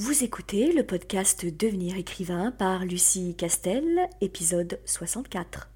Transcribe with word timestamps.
Vous 0.00 0.22
écoutez 0.22 0.72
le 0.72 0.84
podcast 0.84 1.44
Devenir 1.44 1.96
écrivain 1.96 2.52
par 2.52 2.84
Lucie 2.84 3.34
Castel, 3.34 4.08
épisode 4.20 4.78
64. 4.84 5.70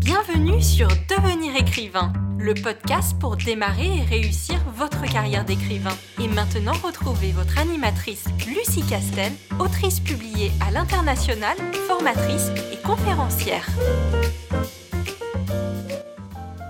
Bienvenue 0.00 0.60
sur 0.60 0.88
Devenir 1.08 1.54
écrivain, 1.54 2.12
le 2.40 2.54
podcast 2.54 3.16
pour 3.20 3.36
démarrer 3.36 3.98
et 3.98 4.02
réussir 4.02 4.56
votre 4.74 5.00
carrière 5.04 5.44
d'écrivain. 5.44 5.96
Et 6.20 6.26
maintenant, 6.26 6.72
retrouvez 6.82 7.30
votre 7.30 7.56
animatrice 7.56 8.24
Lucie 8.48 8.84
Castel, 8.84 9.30
autrice 9.60 10.00
publiée 10.00 10.50
à 10.60 10.72
l'international, 10.72 11.56
formatrice 11.86 12.50
et 12.72 12.82
conférencière. 12.84 13.68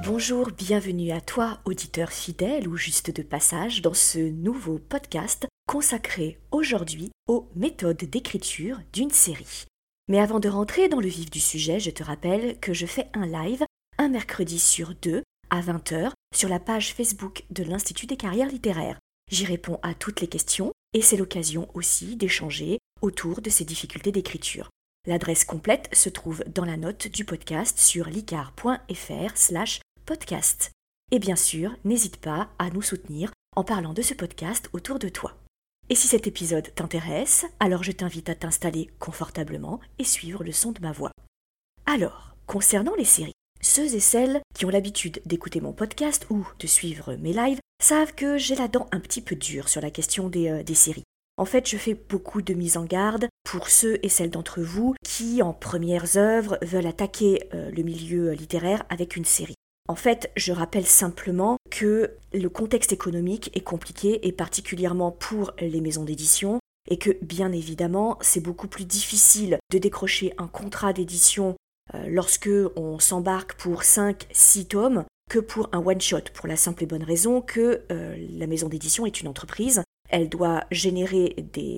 Bonjour, 0.05 0.51
bienvenue 0.59 1.11
à 1.13 1.23
toi, 1.23 1.57
auditeur 1.65 2.11
fidèle 2.11 2.69
ou 2.69 2.77
juste 2.77 3.17
de 3.17 3.23
passage, 3.23 3.81
dans 3.81 3.95
ce 3.95 4.19
nouveau 4.19 4.79
podcast 4.79 5.47
consacré 5.67 6.39
aujourd'hui 6.51 7.11
aux 7.29 7.49
méthodes 7.55 8.05
d'écriture 8.05 8.81
d'une 8.93 9.11
série. 9.11 9.67
Mais 10.09 10.19
avant 10.19 10.41
de 10.41 10.49
rentrer 10.49 10.89
dans 10.89 11.01
le 11.01 11.09
vif 11.09 11.31
du 11.31 11.41
sujet, 11.41 11.81
je 11.81 11.91
te 11.91 12.03
rappelle 12.03 12.59
que 12.61 12.75
je 12.75 12.87
fais 12.87 13.09
un 13.15 13.27
live 13.27 13.65
un 13.99 14.09
mercredi 14.09 14.59
sur 14.59 14.95
deux 14.95 15.23
à 15.51 15.61
20h 15.61 16.13
sur 16.35 16.49
la 16.49 16.59
page 16.59 16.95
Facebook 16.95 17.45
de 17.51 17.63
l'Institut 17.63 18.07
des 18.07 18.17
carrières 18.17 18.49
littéraires. 18.49 18.99
J'y 19.31 19.45
réponds 19.45 19.79
à 19.83 19.95
toutes 19.95 20.21
les 20.21 20.29
questions 20.29 20.73
et 20.95 21.03
c'est 21.03 21.17
l'occasion 21.17 21.69
aussi 21.75 22.17
d'échanger 22.17 22.79
autour 23.01 23.41
de 23.41 23.51
ces 23.51 23.65
difficultés 23.65 24.13
d'écriture. 24.13 24.71
L'adresse 25.07 25.45
complète 25.45 25.89
se 25.93 26.09
trouve 26.09 26.45
dans 26.47 26.65
la 26.65 26.77
note 26.77 27.09
du 27.09 27.25
podcast 27.25 27.79
sur 27.79 28.09
licar.fr 28.09 29.37
slash 29.37 29.81
podcast. 30.07 30.71
Et 31.11 31.19
bien 31.19 31.37
sûr, 31.37 31.75
n'hésite 31.85 32.19
pas 32.19 32.49
à 32.59 32.71
nous 32.71 32.83
soutenir 32.83 33.33
en 33.57 33.65
parlant 33.65 33.93
de 33.93 34.03
ce 34.03 34.15
podcast 34.15 34.69
autour 34.73 34.99
de 34.99 35.09
toi. 35.09 35.42
Et 35.93 35.95
si 35.95 36.09
cet 36.09 36.27
épisode 36.27 36.75
t'intéresse, 36.75 37.45
alors 37.61 37.83
je 37.83 37.93
t'invite 37.93 38.31
à 38.31 38.35
t'installer 38.35 38.89
confortablement 38.99 39.79
et 39.99 40.05
suivre 40.05 40.43
le 40.43 40.51
son 40.51 40.73
de 40.73 40.81
ma 40.81 40.91
voix. 40.91 41.11
Alors, 41.85 42.35
concernant 42.47 42.95
les 42.95 43.05
séries, 43.05 43.35
ceux 43.61 43.95
et 43.95 44.01
celles 44.01 44.41
qui 44.55 44.65
ont 44.65 44.71
l'habitude 44.71 45.21
d'écouter 45.27 45.61
mon 45.61 45.75
podcast 45.75 46.27
ou 46.31 46.49
de 46.59 46.67
suivre 46.67 47.15
mes 47.17 47.35
lives 47.35 47.59
savent 47.83 48.15
que 48.15 48.39
j'ai 48.39 48.55
la 48.55 48.69
dent 48.69 48.89
un 48.91 49.01
petit 49.01 49.21
peu 49.21 49.37
dure 49.37 49.69
sur 49.69 49.83
la 49.83 49.91
question 49.91 50.31
des, 50.31 50.49
euh, 50.49 50.75
séries. 50.75 51.05
En 51.37 51.45
fait, 51.45 51.69
je 51.69 51.77
fais 51.77 51.93
beaucoup 51.93 52.41
de 52.41 52.55
mise 52.55 52.79
en 52.79 52.87
garde 52.87 53.29
pour 53.45 53.69
ceux 53.69 53.99
et 54.03 54.09
celles 54.09 54.31
d'entre 54.31 54.63
vous 54.63 54.95
qui, 55.05 55.43
en 55.43 55.53
premières 55.53 56.17
œuvres, 56.17 56.57
veulent 56.63 56.87
attaquer 56.87 57.51
euh, 57.53 57.71
le 57.71 57.83
milieu 57.83 58.33
littéraire 58.33 58.83
avec 58.89 59.15
une 59.15 59.27
série. 59.27 59.57
En 59.93 59.95
fait, 59.95 60.31
je 60.37 60.53
rappelle 60.53 60.87
simplement 60.87 61.59
que 61.71 62.13
le 62.33 62.49
contexte 62.49 62.95
économique 62.95 63.51
est 63.55 63.61
compliqué 63.61 64.27
et 64.27 64.33
particulièrement 64.33 65.11
pour 65.11 65.53
les 65.61 65.83
maisons 65.83 66.05
d'édition 66.05 66.61
et 66.89 66.97
que 66.97 67.11
bien 67.21 67.53
évidemment 67.53 68.17
c'est 68.23 68.41
beaucoup 68.41 68.69
plus 68.69 68.87
difficile 68.87 69.59
de 69.71 69.77
décrocher 69.77 70.33
un 70.39 70.47
contrat 70.47 70.95
d'édition 70.95 71.57
euh, 71.95 72.07
lorsque 72.09 72.49
on 72.75 72.99
s'embarque 73.01 73.53
pour 73.53 73.83
5-6 73.83 74.69
tomes 74.69 75.05
que 75.31 75.39
pour 75.39 75.69
un 75.73 75.85
one-shot, 75.85 76.31
pour 76.33 76.49
la 76.49 76.57
simple 76.57 76.85
et 76.85 76.87
bonne 76.87 77.05
raison 77.05 77.43
que 77.43 77.83
euh, 77.93 78.17
la 78.31 78.47
maison 78.47 78.71
d'édition 78.71 79.05
est 79.05 79.21
une 79.21 79.29
entreprise, 79.29 79.83
elle 80.09 80.31
doit 80.31 80.65
générer 80.71 81.37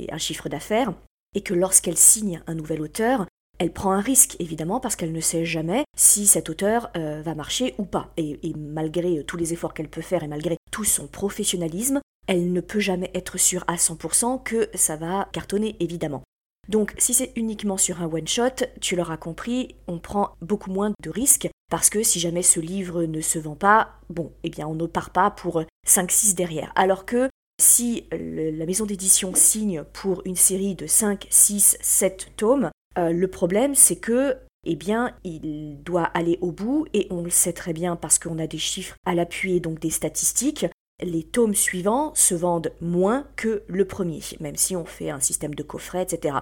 un 0.09 0.19
chiffre 0.19 0.49
d'affaires, 0.49 0.95
et 1.35 1.41
que 1.41 1.53
lorsqu'elle 1.53 1.97
signe 1.97 2.43
un 2.47 2.55
nouvel 2.55 2.81
auteur, 2.81 3.27
elle 3.59 3.73
prend 3.73 3.93
un 3.93 4.01
risque, 4.01 4.37
évidemment, 4.41 4.81
parce 4.81 4.97
qu'elle 4.97 5.13
ne 5.13 5.21
sait 5.21 5.45
jamais 5.45 5.85
si 5.97 6.27
cet 6.27 6.51
auteur 6.51 6.91
euh, 6.97 7.23
va 7.23 7.35
marcher 7.35 7.75
ou 7.79 7.85
pas. 7.85 8.13
Et, 8.17 8.39
malgré 8.57 9.25
tous 9.25 9.37
les 9.37 9.53
efforts 9.53 9.75
qu'elle 9.75 9.89
peut 9.89 10.03
faire 10.03 10.23
et 10.23 10.29
malgré 10.29 10.57
tout 10.71 10.85
son 10.85 11.07
professionnalisme, 11.07 12.01
elle 12.27 12.53
ne 12.53 12.61
peut 12.61 12.81
jamais 12.81 13.11
être 13.15 13.39
sûre 13.39 13.65
à 13.67 13.77
100% 13.77 14.43
que 14.43 14.69
ça 14.75 14.97
va 14.97 15.29
cartonner, 15.33 15.77
évidemment. 15.81 16.23
Donc 16.69 16.95
si 16.97 17.13
c'est 17.13 17.33
uniquement 17.37 17.77
sur 17.77 18.01
un 18.01 18.07
one-shot, 18.07 18.65
tu 18.81 18.97
l'auras 18.97 19.19
compris, 19.19 19.77
on 19.87 19.99
prend 19.99 20.31
beaucoup 20.41 20.71
moins 20.71 20.93
de 21.03 21.11
risques 21.11 21.49
parce 21.71 21.91
que 21.91 22.03
si 22.03 22.21
jamais 22.21 22.43
ce 22.43 22.59
livre 22.61 23.05
ne 23.05 23.21
se 23.21 23.39
vend 23.39 23.55
pas, 23.55 23.91
bon, 24.09 24.33
eh 24.45 24.51
bien 24.51 24.67
on 24.67 24.75
ne 24.75 24.87
part 24.87 25.11
pas 25.11 25.31
pour 25.31 25.63
5-6 25.87 26.35
derrière. 26.35 26.73
Alors 26.75 27.05
que 27.05 27.29
si 27.61 28.07
la 28.11 28.67
maison 28.67 28.87
d'édition 28.87 29.35
signe 29.35 29.85
pour 29.93 30.23
une 30.25 30.37
série 30.37 30.75
de 30.75 30.87
5, 30.87 31.27
6, 31.31 31.77
7 31.81 32.33
tomes, 32.37 32.71
euh, 32.99 33.13
le 33.13 33.29
problème, 33.29 33.75
c'est 33.75 33.97
que, 33.97 34.37
eh 34.65 34.77
bien, 34.77 35.15
il 35.25 35.83
doit 35.83 36.05
aller 36.05 36.39
au 36.41 36.53
bout, 36.53 36.87
et 36.93 37.07
on 37.11 37.23
le 37.23 37.31
sait 37.31 37.53
très 37.53 37.73
bien 37.73 37.97
parce 37.97 38.19
qu'on 38.19 38.39
a 38.39 38.47
des 38.47 38.59
chiffres 38.59 38.97
à 39.07 39.15
l'appui 39.15 39.57
et 39.57 39.61
donc 39.61 39.81
des 39.81 39.91
statistiques. 39.91 40.67
Les 41.03 41.25
tomes 41.25 41.55
suivants 41.55 42.15
se 42.15 42.35
vendent 42.35 42.73
moins 42.81 43.27
que 43.37 43.65
le 43.67 43.85
premier, 43.85 44.21
même 44.41 44.57
si 44.57 44.77
on 44.77 44.85
fait 44.85 45.11
un 45.11 45.21
système 45.21 45.55
de 45.55 45.63
coffret, 45.63 46.03
etc. 46.03 46.39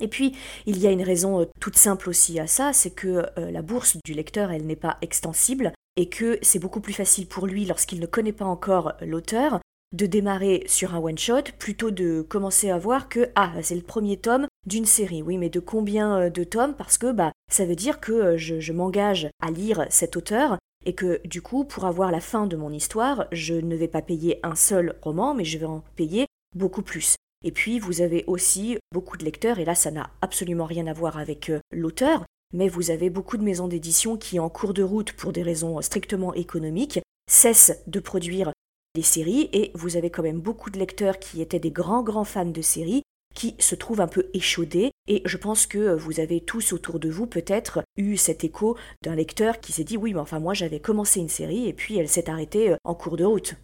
Et 0.00 0.08
puis, 0.08 0.36
il 0.66 0.78
y 0.78 0.86
a 0.86 0.90
une 0.90 1.02
raison 1.02 1.40
euh, 1.40 1.44
toute 1.60 1.76
simple 1.76 2.10
aussi 2.10 2.40
à 2.40 2.46
ça, 2.46 2.72
c'est 2.72 2.90
que 2.90 3.26
euh, 3.38 3.50
la 3.50 3.62
bourse 3.62 3.96
du 4.04 4.12
lecteur, 4.12 4.50
elle 4.50 4.66
n'est 4.66 4.74
pas 4.74 4.98
extensible, 5.02 5.72
et 5.96 6.08
que 6.08 6.38
c'est 6.42 6.58
beaucoup 6.58 6.80
plus 6.80 6.92
facile 6.92 7.28
pour 7.28 7.46
lui, 7.46 7.64
lorsqu'il 7.64 8.00
ne 8.00 8.06
connaît 8.06 8.32
pas 8.32 8.44
encore 8.44 8.94
l'auteur, 9.00 9.60
de 9.94 10.06
démarrer 10.06 10.64
sur 10.66 10.94
un 10.94 10.98
one-shot 10.98 11.52
plutôt 11.58 11.92
de 11.92 12.20
commencer 12.22 12.68
à 12.68 12.78
voir 12.78 13.08
que 13.08 13.30
ah 13.36 13.52
c'est 13.62 13.76
le 13.76 13.82
premier 13.82 14.16
tome 14.16 14.48
d'une 14.66 14.86
série. 14.86 15.22
Oui, 15.22 15.38
mais 15.38 15.50
de 15.50 15.60
combien 15.60 16.18
euh, 16.18 16.30
de 16.30 16.42
tomes? 16.42 16.74
Parce 16.74 16.98
que 16.98 17.12
bah 17.12 17.32
ça 17.50 17.64
veut 17.64 17.76
dire 17.76 18.00
que 18.00 18.12
euh, 18.12 18.36
je, 18.36 18.72
m'engage 18.72 19.28
à 19.40 19.52
lire 19.52 19.86
cet 19.90 20.16
auteur 20.16 20.58
et 20.84 20.94
que 20.94 21.20
du 21.24 21.40
coup 21.40 21.64
pour 21.64 21.84
avoir 21.84 22.10
la 22.10 22.20
fin 22.20 22.46
de 22.46 22.56
mon 22.56 22.72
histoire, 22.72 23.26
je 23.30 23.54
ne 23.54 23.76
vais 23.76 23.88
pas 23.88 24.02
payer 24.02 24.40
un 24.42 24.56
seul 24.56 24.96
roman, 25.00 25.32
mais 25.32 25.44
je 25.44 25.58
vais 25.58 25.66
en 25.66 25.84
payer 25.94 26.26
beaucoup 26.56 26.82
plus. 26.82 27.14
Et 27.44 27.52
puis 27.52 27.78
vous 27.78 28.00
avez 28.00 28.24
aussi 28.26 28.78
beaucoup 28.92 29.16
de 29.16 29.24
lecteurs, 29.24 29.60
et 29.60 29.64
là 29.64 29.76
ça 29.76 29.92
n'a 29.92 30.10
absolument 30.22 30.66
rien 30.66 30.88
à 30.88 30.92
voir 30.92 31.18
avec 31.18 31.50
euh, 31.50 31.60
l'auteur, 31.70 32.24
mais 32.52 32.68
vous 32.68 32.90
avez 32.90 33.10
beaucoup 33.10 33.36
de 33.36 33.44
maisons 33.44 33.68
d'édition 33.68 34.16
qui, 34.16 34.40
en 34.40 34.48
cours 34.48 34.74
de 34.74 34.82
route, 34.82 35.12
pour 35.12 35.32
des 35.32 35.42
raisons 35.42 35.80
strictement 35.82 36.34
économiques, 36.34 37.00
cessent 37.30 37.80
de 37.86 38.00
produire 38.00 38.52
des 38.94 39.02
séries 39.02 39.48
et 39.52 39.70
vous 39.74 39.96
avez 39.96 40.10
quand 40.10 40.22
même 40.22 40.40
beaucoup 40.40 40.70
de 40.70 40.78
lecteurs 40.78 41.18
qui 41.18 41.42
étaient 41.42 41.58
des 41.58 41.70
grands 41.70 42.02
grands 42.02 42.24
fans 42.24 42.44
de 42.44 42.62
séries 42.62 43.02
qui 43.34 43.56
se 43.58 43.74
trouvent 43.74 44.00
un 44.00 44.06
peu 44.06 44.30
échaudés 44.32 44.92
et 45.08 45.22
je 45.24 45.36
pense 45.36 45.66
que 45.66 45.94
vous 45.96 46.20
avez 46.20 46.40
tous 46.40 46.72
autour 46.72 47.00
de 47.00 47.10
vous 47.10 47.26
peut-être 47.26 47.82
eu 47.96 48.16
cet 48.16 48.44
écho 48.44 48.76
d'un 49.02 49.16
lecteur 49.16 49.60
qui 49.60 49.72
s'est 49.72 49.84
dit 49.84 49.96
oui 49.96 50.14
mais 50.14 50.20
enfin 50.20 50.38
moi 50.38 50.54
j'avais 50.54 50.78
commencé 50.78 51.18
une 51.18 51.28
série 51.28 51.66
et 51.66 51.72
puis 51.72 51.98
elle 51.98 52.08
s'est 52.08 52.30
arrêtée 52.30 52.70
euh, 52.70 52.76
en 52.84 52.94
cours 52.94 53.16
de 53.16 53.24
route. 53.24 53.56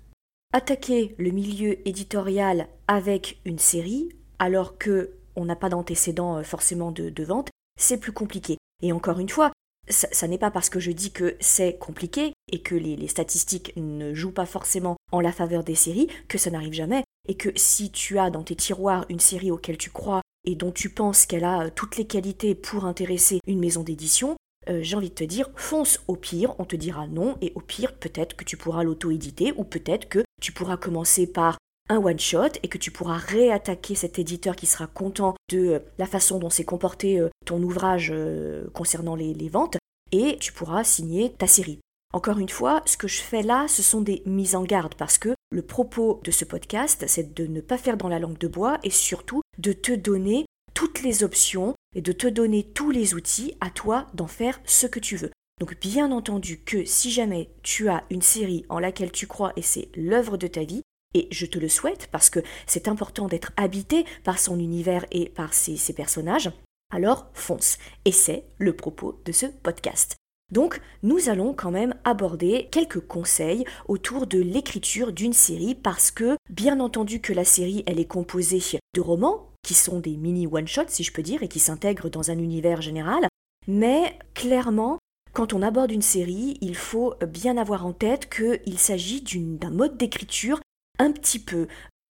Attaquer 0.52 1.14
le 1.18 1.30
milieu 1.30 1.86
éditorial 1.88 2.66
avec 2.88 3.40
une 3.44 3.60
série 3.60 4.08
alors 4.40 4.78
que 4.78 5.12
on 5.36 5.44
n'a 5.44 5.56
pas 5.56 5.68
d'antécédent 5.68 6.38
euh, 6.38 6.42
forcément 6.42 6.90
de, 6.90 7.08
de 7.08 7.24
vente, 7.24 7.50
c'est 7.78 7.98
plus 7.98 8.12
compliqué. 8.12 8.58
Et 8.82 8.92
encore 8.92 9.20
une 9.20 9.28
fois, 9.28 9.52
ça, 9.90 10.28
n'est 10.28 10.38
pas 10.38 10.50
parce 10.50 10.70
que 10.70 10.80
je 10.80 10.90
dis 10.90 11.12
que 11.12 11.36
c'est 11.40 11.76
compliqué 11.78 12.32
et 12.50 12.62
que 12.62 12.74
les, 12.74 13.08
statistiques 13.08 13.72
ne 13.76 14.14
jouent 14.14 14.32
pas 14.32 14.46
forcément 14.46 14.96
en 15.12 15.20
la 15.20 15.32
faveur 15.32 15.64
des 15.64 15.74
séries 15.74 16.08
que 16.28 16.38
ça 16.38 16.50
n'arrive 16.50 16.72
jamais. 16.72 17.04
Et 17.28 17.36
que 17.36 17.50
si 17.54 17.90
tu 17.90 18.18
as 18.18 18.30
dans 18.30 18.42
tes 18.42 18.56
tiroirs 18.56 19.04
une 19.08 19.20
série 19.20 19.50
auquel 19.50 19.76
tu 19.76 19.90
crois 19.90 20.22
et 20.44 20.54
dont 20.54 20.72
tu 20.72 20.88
penses 20.88 21.26
qu'elle 21.26 21.44
a 21.44 21.66
euh, 21.66 21.70
toutes 21.74 21.96
les 21.96 22.06
qualités 22.06 22.54
pour 22.54 22.86
intéresser 22.86 23.40
une 23.46 23.60
maison 23.60 23.82
d'édition, 23.82 24.36
euh, 24.68 24.80
j'ai 24.82 24.96
envie 24.96 25.10
de 25.10 25.14
te 25.14 25.24
dire, 25.24 25.48
fonce 25.54 26.00
au 26.08 26.16
pire, 26.16 26.54
on 26.58 26.64
te 26.64 26.76
dira 26.76 27.06
non, 27.06 27.36
et 27.40 27.52
au 27.54 27.60
pire, 27.60 27.94
peut-être 27.94 28.36
que 28.36 28.44
tu 28.44 28.56
pourras 28.56 28.84
l'auto-éditer, 28.84 29.52
ou 29.56 29.64
peut-être 29.64 30.08
que 30.08 30.24
tu 30.40 30.52
pourras 30.52 30.76
commencer 30.76 31.26
par 31.26 31.58
un 31.90 31.98
one-shot 31.98 32.52
et 32.62 32.68
que 32.68 32.78
tu 32.78 32.90
pourras 32.90 33.18
réattaquer 33.18 33.94
cet 33.94 34.18
éditeur 34.18 34.56
qui 34.56 34.66
sera 34.66 34.86
content 34.86 35.34
de 35.50 35.58
euh, 35.58 35.78
la 35.98 36.06
façon 36.06 36.38
dont 36.38 36.48
s'est 36.48 36.64
comporté 36.64 37.18
euh, 37.18 37.28
ton 37.44 37.60
ouvrage 37.62 38.10
euh, 38.14 38.68
concernant 38.72 39.16
les, 39.16 39.48
ventes 39.48 39.76
et 40.12 40.36
tu 40.38 40.52
pourras 40.52 40.84
signer 40.84 41.32
ta 41.32 41.48
série. 41.48 41.80
Encore 42.12 42.38
une 42.38 42.48
fois, 42.48 42.82
ce 42.86 42.96
que 42.96 43.08
je 43.08 43.20
fais 43.20 43.42
là, 43.42 43.66
ce 43.68 43.82
sont 43.82 44.00
des 44.00 44.22
mises 44.24 44.54
en 44.54 44.62
garde 44.62 44.94
parce 44.94 45.18
que 45.18 45.34
le 45.50 45.62
propos 45.62 46.20
de 46.24 46.30
ce 46.30 46.44
podcast, 46.44 47.04
c'est 47.08 47.34
de 47.34 47.46
ne 47.46 47.60
pas 47.60 47.78
faire 47.78 47.96
dans 47.96 48.08
la 48.08 48.18
langue 48.20 48.38
de 48.38 48.48
bois 48.48 48.78
et 48.84 48.90
surtout 48.90 49.42
de 49.58 49.72
te 49.72 49.92
donner 49.92 50.46
toutes 50.74 51.02
les 51.02 51.24
options 51.24 51.74
et 51.94 52.02
de 52.02 52.12
te 52.12 52.28
donner 52.28 52.62
tous 52.64 52.90
les 52.90 53.14
outils 53.14 53.56
à 53.60 53.70
toi 53.70 54.06
d'en 54.14 54.28
faire 54.28 54.60
ce 54.64 54.86
que 54.86 55.00
tu 55.00 55.16
veux. 55.16 55.30
Donc 55.58 55.78
bien 55.80 56.10
entendu 56.12 56.60
que 56.60 56.84
si 56.84 57.10
jamais 57.10 57.50
tu 57.62 57.88
as 57.88 58.04
une 58.10 58.22
série 58.22 58.64
en 58.68 58.78
laquelle 58.78 59.12
tu 59.12 59.26
crois 59.26 59.52
et 59.56 59.62
c'est 59.62 59.88
l'œuvre 59.94 60.36
de 60.36 60.46
ta 60.46 60.64
vie, 60.64 60.82
et 61.14 61.28
je 61.30 61.46
te 61.46 61.58
le 61.58 61.68
souhaite 61.68 62.08
parce 62.12 62.30
que 62.30 62.40
c'est 62.66 62.88
important 62.88 63.26
d'être 63.26 63.52
habité 63.56 64.04
par 64.24 64.38
son 64.38 64.58
univers 64.58 65.04
et 65.10 65.28
par 65.28 65.54
ses, 65.54 65.78
personnages. 65.92 66.50
Alors 66.92 67.26
fonce. 67.34 67.78
Et 68.04 68.12
c'est 68.12 68.44
le 68.58 68.74
propos 68.74 69.20
de 69.24 69.32
ce 69.32 69.46
podcast. 69.46 70.16
Donc, 70.52 70.80
nous 71.04 71.28
allons 71.28 71.54
quand 71.54 71.70
même 71.70 71.94
aborder 72.02 72.68
quelques 72.72 73.00
conseils 73.00 73.64
autour 73.86 74.26
de 74.26 74.40
l'écriture 74.40 75.12
d'une 75.12 75.32
série 75.32 75.76
parce 75.76 76.10
que, 76.10 76.36
bien 76.48 76.80
entendu 76.80 77.20
que 77.20 77.32
la 77.32 77.44
série, 77.44 77.84
elle 77.86 78.00
est 78.00 78.04
composée 78.04 78.60
de 78.94 79.00
romans, 79.00 79.50
qui 79.62 79.74
sont 79.74 80.00
des 80.00 80.16
mini 80.16 80.48
one-shots, 80.48 80.88
si 80.88 81.04
je 81.04 81.12
peux 81.12 81.22
dire, 81.22 81.44
et 81.44 81.48
qui 81.48 81.60
s'intègrent 81.60 82.10
dans 82.10 82.32
un 82.32 82.38
univers 82.38 82.82
général, 82.82 83.28
mais 83.68 84.18
clairement, 84.34 84.98
quand 85.32 85.52
on 85.52 85.62
aborde 85.62 85.92
une 85.92 86.02
série, 86.02 86.58
il 86.60 86.74
faut 86.74 87.14
bien 87.28 87.56
avoir 87.56 87.86
en 87.86 87.92
tête 87.92 88.28
qu'il 88.28 88.78
s'agit 88.78 89.22
d'un 89.22 89.70
mode 89.70 89.96
d'écriture 89.96 90.60
un 91.00 91.12
petit 91.12 91.38
peu 91.38 91.66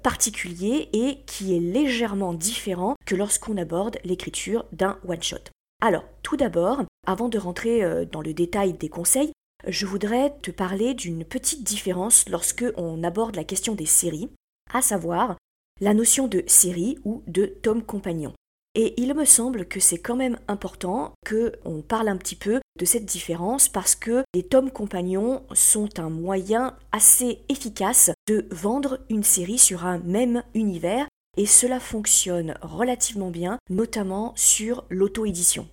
particulier 0.03 0.89
et 0.93 1.19
qui 1.25 1.55
est 1.55 1.59
légèrement 1.59 2.33
différent 2.33 2.95
que 3.05 3.15
lorsqu'on 3.15 3.57
aborde 3.57 3.97
l'écriture 4.05 4.65
d'un 4.71 4.97
one-shot. 5.07 5.51
Alors, 5.81 6.05
tout 6.23 6.37
d'abord, 6.37 6.83
avant 7.05 7.27
de 7.27 7.37
rentrer 7.37 7.83
euh, 7.83 8.05
dans 8.05 8.21
le 8.21 8.33
détail 8.33 8.73
des 8.73 8.89
conseils, 8.89 9.31
je 9.67 9.85
voudrais 9.85 10.33
te 10.41 10.51
parler 10.51 10.93
d'une 10.93 11.25
petite 11.25 11.63
différence 11.63 12.29
lorsque 12.29 12.65
on 12.77 13.03
aborde 13.03 13.35
la 13.35 13.43
question 13.43 13.75
des 13.75 13.85
séries, 13.85 14.29
à 14.73 14.81
savoir 14.81 15.35
la 15.81 15.93
notion 15.93 16.27
de 16.27 16.43
série 16.47 16.97
ou 17.03 17.23
de 17.27 17.45
tome 17.45 17.83
compagnon. 17.83 18.33
Et 18.79 18.94
il 19.01 19.15
me 19.15 19.25
semble 19.25 19.65
que 19.65 19.79
c'est 19.79 19.97
quand 19.97 20.15
même 20.15 20.38
important 20.47 21.13
qu'on 21.27 21.81
parle 21.81 22.09
un 22.09 22.15
petit 22.15 22.35
peu 22.35 22.62
de 22.77 22.85
cette 22.85 23.07
différence 23.07 23.69
parce 23.69 23.95
que 23.95 24.24
les 24.35 24.44
tomes 24.44 24.69
compagnons 24.69 25.41
sont 25.51 26.00
un 26.00 26.12
moyen 26.12 26.77
assez 26.91 27.39
efficace 27.50 28.12
de 28.27 28.47
vendre 28.51 29.00
une 29.09 29.24
série 29.24 29.57
sur 29.57 29.88
un 29.88 29.97
même 29.97 30.44
univers 30.53 31.07
et 31.38 31.47
cela 31.47 31.79
fonctionne 31.79 32.53
relativement 32.62 33.31
bien, 33.31 33.57
notamment 33.71 34.33
sur 34.35 34.85
l'auto-édition. 34.91 35.68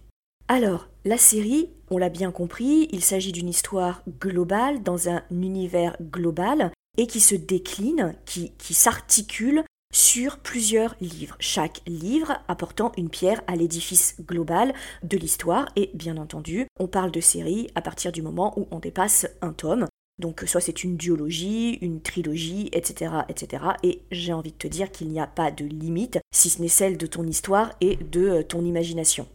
Alors, 0.49 0.89
la 1.05 1.19
série, 1.19 1.69
on 1.91 1.99
l'a 1.99 2.09
bien 2.09 2.33
compris, 2.33 2.89
il 2.91 3.05
s'agit 3.05 3.33
d'une 3.33 3.50
histoire 3.50 4.03
globale 4.19 4.83
dans 4.83 5.11
un 5.11 5.23
univers 5.31 5.95
global 6.00 6.73
et 6.97 7.07
qui 7.07 7.21
se 7.21 7.35
décline, 7.35 8.15
qui, 8.25 8.53
qui 8.57 8.73
s'articule 8.73 9.62
sur 9.94 10.38
plusieurs 10.38 10.96
livres, 11.00 11.37
chaque 11.38 11.81
livre 11.87 12.38
apportant 12.49 12.93
une 12.96 13.08
pierre 13.08 13.43
à 13.46 13.55
l'édifice 13.55 14.17
global 14.20 14.75
de 15.05 15.17
l'histoire 15.17 15.69
et 15.76 15.91
bien 15.94 16.17
entendu 16.17 16.67
on 16.79 16.88
parle 16.88 17.12
de 17.12 17.20
série 17.20 17.69
à 17.75 17.81
partir 17.81 18.12
du 18.12 18.20
moment 18.20 18.52
où 18.58 18.67
on 18.70 18.81
dépasse 18.81 19.26
un 19.41 19.52
tome. 19.52 19.87
Donc 20.20 20.43
soit 20.46 20.61
c'est 20.61 20.85
une 20.85 20.96
duologie, 20.96 21.79
une 21.81 22.00
trilogie, 22.00 22.69
etc. 22.73 23.12
etc. 23.29 23.64
Et 23.82 24.02
j'ai 24.11 24.32
envie 24.32 24.52
de 24.52 24.58
te 24.58 24.69
dire 24.69 24.91
qu'il 24.91 25.08
n'y 25.08 25.20
a 25.20 25.26
pas 25.26 25.50
de 25.50 25.64
limite, 25.64 26.19
si 26.35 26.50
ce 26.50 26.61
n'est 26.61 26.69
celle 26.69 26.97
de 26.97 27.06
ton 27.06 27.25
histoire 27.26 27.73
et 27.81 27.97
de 27.97 28.29
euh, 28.29 28.43
ton 28.43 28.64
imagination. 28.64 29.26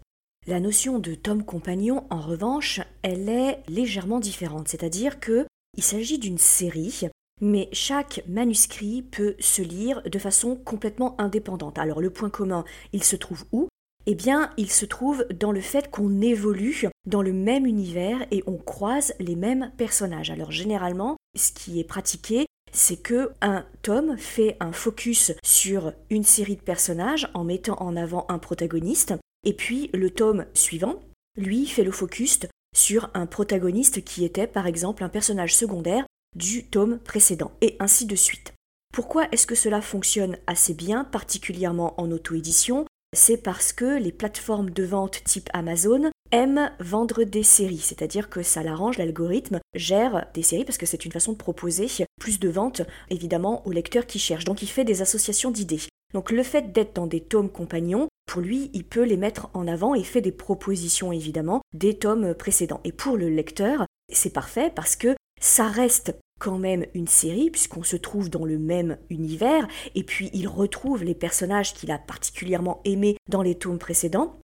La 0.48 0.60
notion 0.60 1.00
de 1.00 1.16
tome 1.16 1.44
compagnon, 1.44 2.06
en 2.10 2.22
revanche, 2.22 2.82
elle 3.02 3.30
est 3.30 3.60
légèrement 3.68 4.20
différente, 4.20 4.68
c'est-à-dire 4.68 5.20
que 5.20 5.46
il 5.78 5.84
s'agit 5.84 6.18
d'une 6.18 6.38
série 6.38 7.08
mais 7.42 7.70
chaque 7.72 8.24
manuscrit 8.28 9.02
peut 9.02 9.36
se 9.40 9.62
lire 9.62 10.02
de 10.04 10.20
façon 10.20 10.56
complètement 10.56 11.20
indépendante. 11.20 11.80
Alors 11.80 12.02
le 12.02 12.10
point 12.10 12.30
commun, 12.30 12.64
il 12.94 13.04
se 13.04 13.16
trouve 13.16 13.46
où? 13.52 13.68
Eh 14.06 14.16
bien, 14.16 14.52
il 14.58 14.72
se 14.72 14.86
trouve 14.86 15.26
dans 15.34 15.52
le 15.52 15.62
fait 15.62 15.92
qu'on 15.92 16.22
évolue 16.22 16.88
dans 17.06 17.22
le 17.22 17.34
même 17.34 17.66
univers 17.66 18.26
et 18.32 18.44
on 18.48 18.58
croise 18.58 19.14
les 19.20 19.36
mêmes 19.36 19.72
personnages. 19.78 20.32
Alors 20.32 20.52
généralement, 20.52 21.18
ce 21.38 21.52
qui 21.52 21.80
est 21.80 21.84
pratiqué, 21.84 22.46
c'est 22.72 23.02
que 23.02 23.32
un 23.42 23.66
tome 23.82 24.18
fait 24.18 24.58
un 24.60 24.72
focus 24.72 25.34
sur 25.44 25.94
une 26.10 26.24
série 26.24 26.56
de 26.56 26.62
personnages 26.62 27.30
en 27.34 27.44
mettant 27.44 27.76
en 27.82 27.96
avant 27.96 28.26
un 28.30 28.40
protagoniste, 28.40 29.14
et 29.44 29.54
puis 29.54 29.90
le 29.94 30.10
tome 30.12 30.46
suivant, 30.54 31.00
lui, 31.36 31.66
fait 31.66 31.84
le 31.84 31.92
focus 31.92 32.40
sur 32.76 33.10
un 33.14 33.26
protagoniste 33.26 34.04
qui 34.04 34.24
était 34.24 34.48
par 34.48 34.68
exemple 34.68 35.04
un 35.04 35.10
personnage 35.10 35.56
secondaire 35.56 36.06
du 36.36 36.66
tome 36.66 37.00
précédent, 37.00 37.52
et 37.62 37.76
ainsi 37.80 38.06
de 38.06 38.16
suite. 38.16 38.54
Pourquoi 38.94 39.28
est-ce 39.32 39.48
que 39.48 39.56
cela 39.56 39.82
fonctionne 39.82 40.38
assez 40.48 40.74
bien, 40.74 41.04
particulièrement 41.04 42.00
en 42.00 42.12
auto-édition? 42.12 42.86
C'est 43.16 43.38
parce 43.38 43.74
que 43.74 43.98
les 43.98 44.12
plateformes 44.12 44.70
de 44.70 44.84
vente 44.84 45.24
type 45.24 45.50
Amazon 45.54 46.12
aiment 46.32 46.72
vendre 46.80 47.24
des 47.24 47.44
séries, 47.44 47.80
c'est-à-dire 47.80 48.30
que 48.30 48.44
ça 48.44 48.62
l'arrange, 48.62 49.00
l'algorithme 49.00 49.60
gère 49.74 50.28
des 50.34 50.44
séries 50.44 50.66
parce 50.66 50.78
que 50.78 50.86
c'est 50.86 51.06
une 51.06 51.12
façon 51.12 51.32
de 51.32 51.38
proposer 51.38 51.88
plus 52.20 52.40
de 52.40 52.50
ventes 52.50 52.84
évidemment 53.10 53.66
aux 53.66 53.72
lecteurs 53.72 54.06
qui 54.06 54.20
cherchent. 54.20 54.46
Donc 54.46 54.62
il 54.62 54.68
fait 54.68 54.84
des 54.86 55.02
associations 55.02 55.50
d'idées. 55.50 55.82
Donc 56.14 56.32
le 56.32 56.44
fait 56.44 56.72
d'être 56.72 56.96
dans 56.96 57.08
des 57.08 57.22
tomes 57.22 57.50
compagnons, 57.50 58.08
pour 58.28 58.42
lui, 58.42 58.70
il 58.74 58.84
peut 58.84 59.04
les 59.04 59.18
mettre 59.18 59.50
en 59.56 59.68
avant 59.68 59.96
et 59.96 60.04
fait 60.04 60.22
des 60.22 60.32
propositions 60.32 61.12
évidemment 61.12 61.62
des 61.74 61.98
tomes 61.98 62.36
précédents. 62.36 62.82
Et 62.84 62.92
pour 62.92 63.18
le 63.18 63.30
lecteur, 63.30 63.88
c'est 64.12 64.34
parfait 64.34 64.72
parce 64.76 64.96
que 64.96 65.16
ça 65.40 65.68
reste 65.68 66.18
quand 66.40 66.58
même 66.58 66.86
une 66.94 67.08
série 67.08 67.52
puisqu'on 67.52 67.84
se 67.84 67.98
trouve 67.98 68.30
dans 68.30 68.46
le 68.46 68.58
même 68.58 68.98
univers 69.10 69.68
et 69.94 70.04
puis 70.04 70.30
il 70.34 70.48
retrouve 70.48 71.04
les 71.04 71.16
personnages 71.16 71.74
qu'il 71.74 71.92
a 71.92 72.00
particulièrement 72.00 72.82
aimés 72.86 73.18
dans 73.30 73.42
les 73.42 73.56
tomes 73.56 73.80
précédents. 73.80 74.40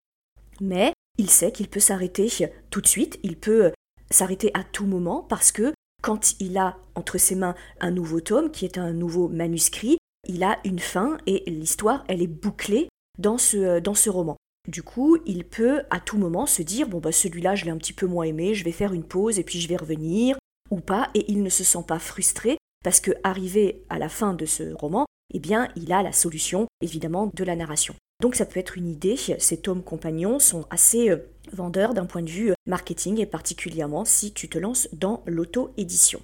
Mais 0.61 0.93
il 1.19 1.31
sait 1.31 1.53
qu'il 1.53 1.69
peut 1.69 1.81
s'arrêter 1.81 2.29
tout 2.71 2.81
de 2.81 2.87
suite, 2.87 3.19
il 3.23 3.37
peut 3.37 3.73
s'arrêter 4.11 4.51
à 4.55 4.65
tout 4.65 4.87
moment 4.87 5.23
parce 5.23 5.53
que 5.53 5.73
quand 6.03 6.39
il 6.41 6.59
a 6.59 6.77
entre 6.97 7.19
ses 7.19 7.35
mains 7.35 7.55
un 7.81 7.91
nouveau 7.91 8.21
tome 8.21 8.51
qui 8.51 8.65
est 8.65 8.79
un 8.79 8.93
nouveau 8.93 9.29
manuscrit, 9.29 9.99
il 10.29 10.43
a 10.43 10.59
une 10.65 10.79
fin 10.79 11.19
et 11.27 11.45
l'histoire 11.47 12.05
elle 12.09 12.23
est 12.23 12.27
bouclée 12.27 12.89
dans 13.19 13.39
ce, 13.39 13.79
dans 13.81 13.95
ce 13.95 14.11
roman. 14.11 14.37
Du 14.69 14.83
coup, 14.83 15.19
il 15.27 15.45
peut 15.45 15.83
à 15.91 16.01
tout 16.01 16.19
moment 16.19 16.47
se 16.47 16.63
dire 16.63 16.89
bon 16.89 16.99
bah 16.99 17.13
celui-là 17.13 17.55
je 17.55 17.65
l'ai 17.65 17.71
un 17.71 17.77
petit 17.77 17.93
peu 17.93 18.07
moins 18.07 18.25
aimé, 18.25 18.55
je 18.55 18.65
vais 18.65 18.73
faire 18.73 18.93
une 18.93 19.05
pause 19.05 19.39
et 19.39 19.45
puis 19.45 19.61
je 19.61 19.69
vais 19.69 19.77
revenir, 19.77 20.37
ou 20.71 20.81
pas, 20.81 21.11
et 21.15 21.31
il 21.31 21.43
ne 21.43 21.51
se 21.51 21.65
sent 21.65 21.85
pas 21.87 21.99
frustré 21.99 22.59
parce 22.85 23.01
que 23.01 23.13
arrivé 23.23 23.83
à 23.89 23.99
la 23.99 24.09
fin 24.09 24.35
de 24.35 24.47
ce 24.47 24.75
roman, 24.75 25.07
eh 25.33 25.39
bien, 25.39 25.69
il 25.77 25.93
a 25.93 26.03
la 26.03 26.13
solution 26.13 26.67
évidemment 26.81 27.31
de 27.35 27.45
la 27.45 27.57
narration. 27.57 27.95
Donc 28.23 28.37
ça 28.37 28.47
peut 28.47 28.61
être 28.61 28.79
une 28.79 28.89
idée, 28.89 29.17
ces 29.17 29.61
tomes 29.61 29.83
compagnons 29.83 30.39
sont 30.39 30.67
assez 30.71 31.11
euh, 31.11 31.29
vendeurs 31.53 31.95
d'un 31.95 32.07
point 32.07 32.23
de 32.23 32.31
vue 32.31 32.51
euh, 32.51 32.55
marketing 32.67 33.21
et 33.21 33.27
particulièrement 33.27 34.05
si 34.05 34.33
tu 34.33 34.49
te 34.49 34.59
lances 34.59 34.89
dans 34.93 35.23
l'auto-édition. 35.27 36.21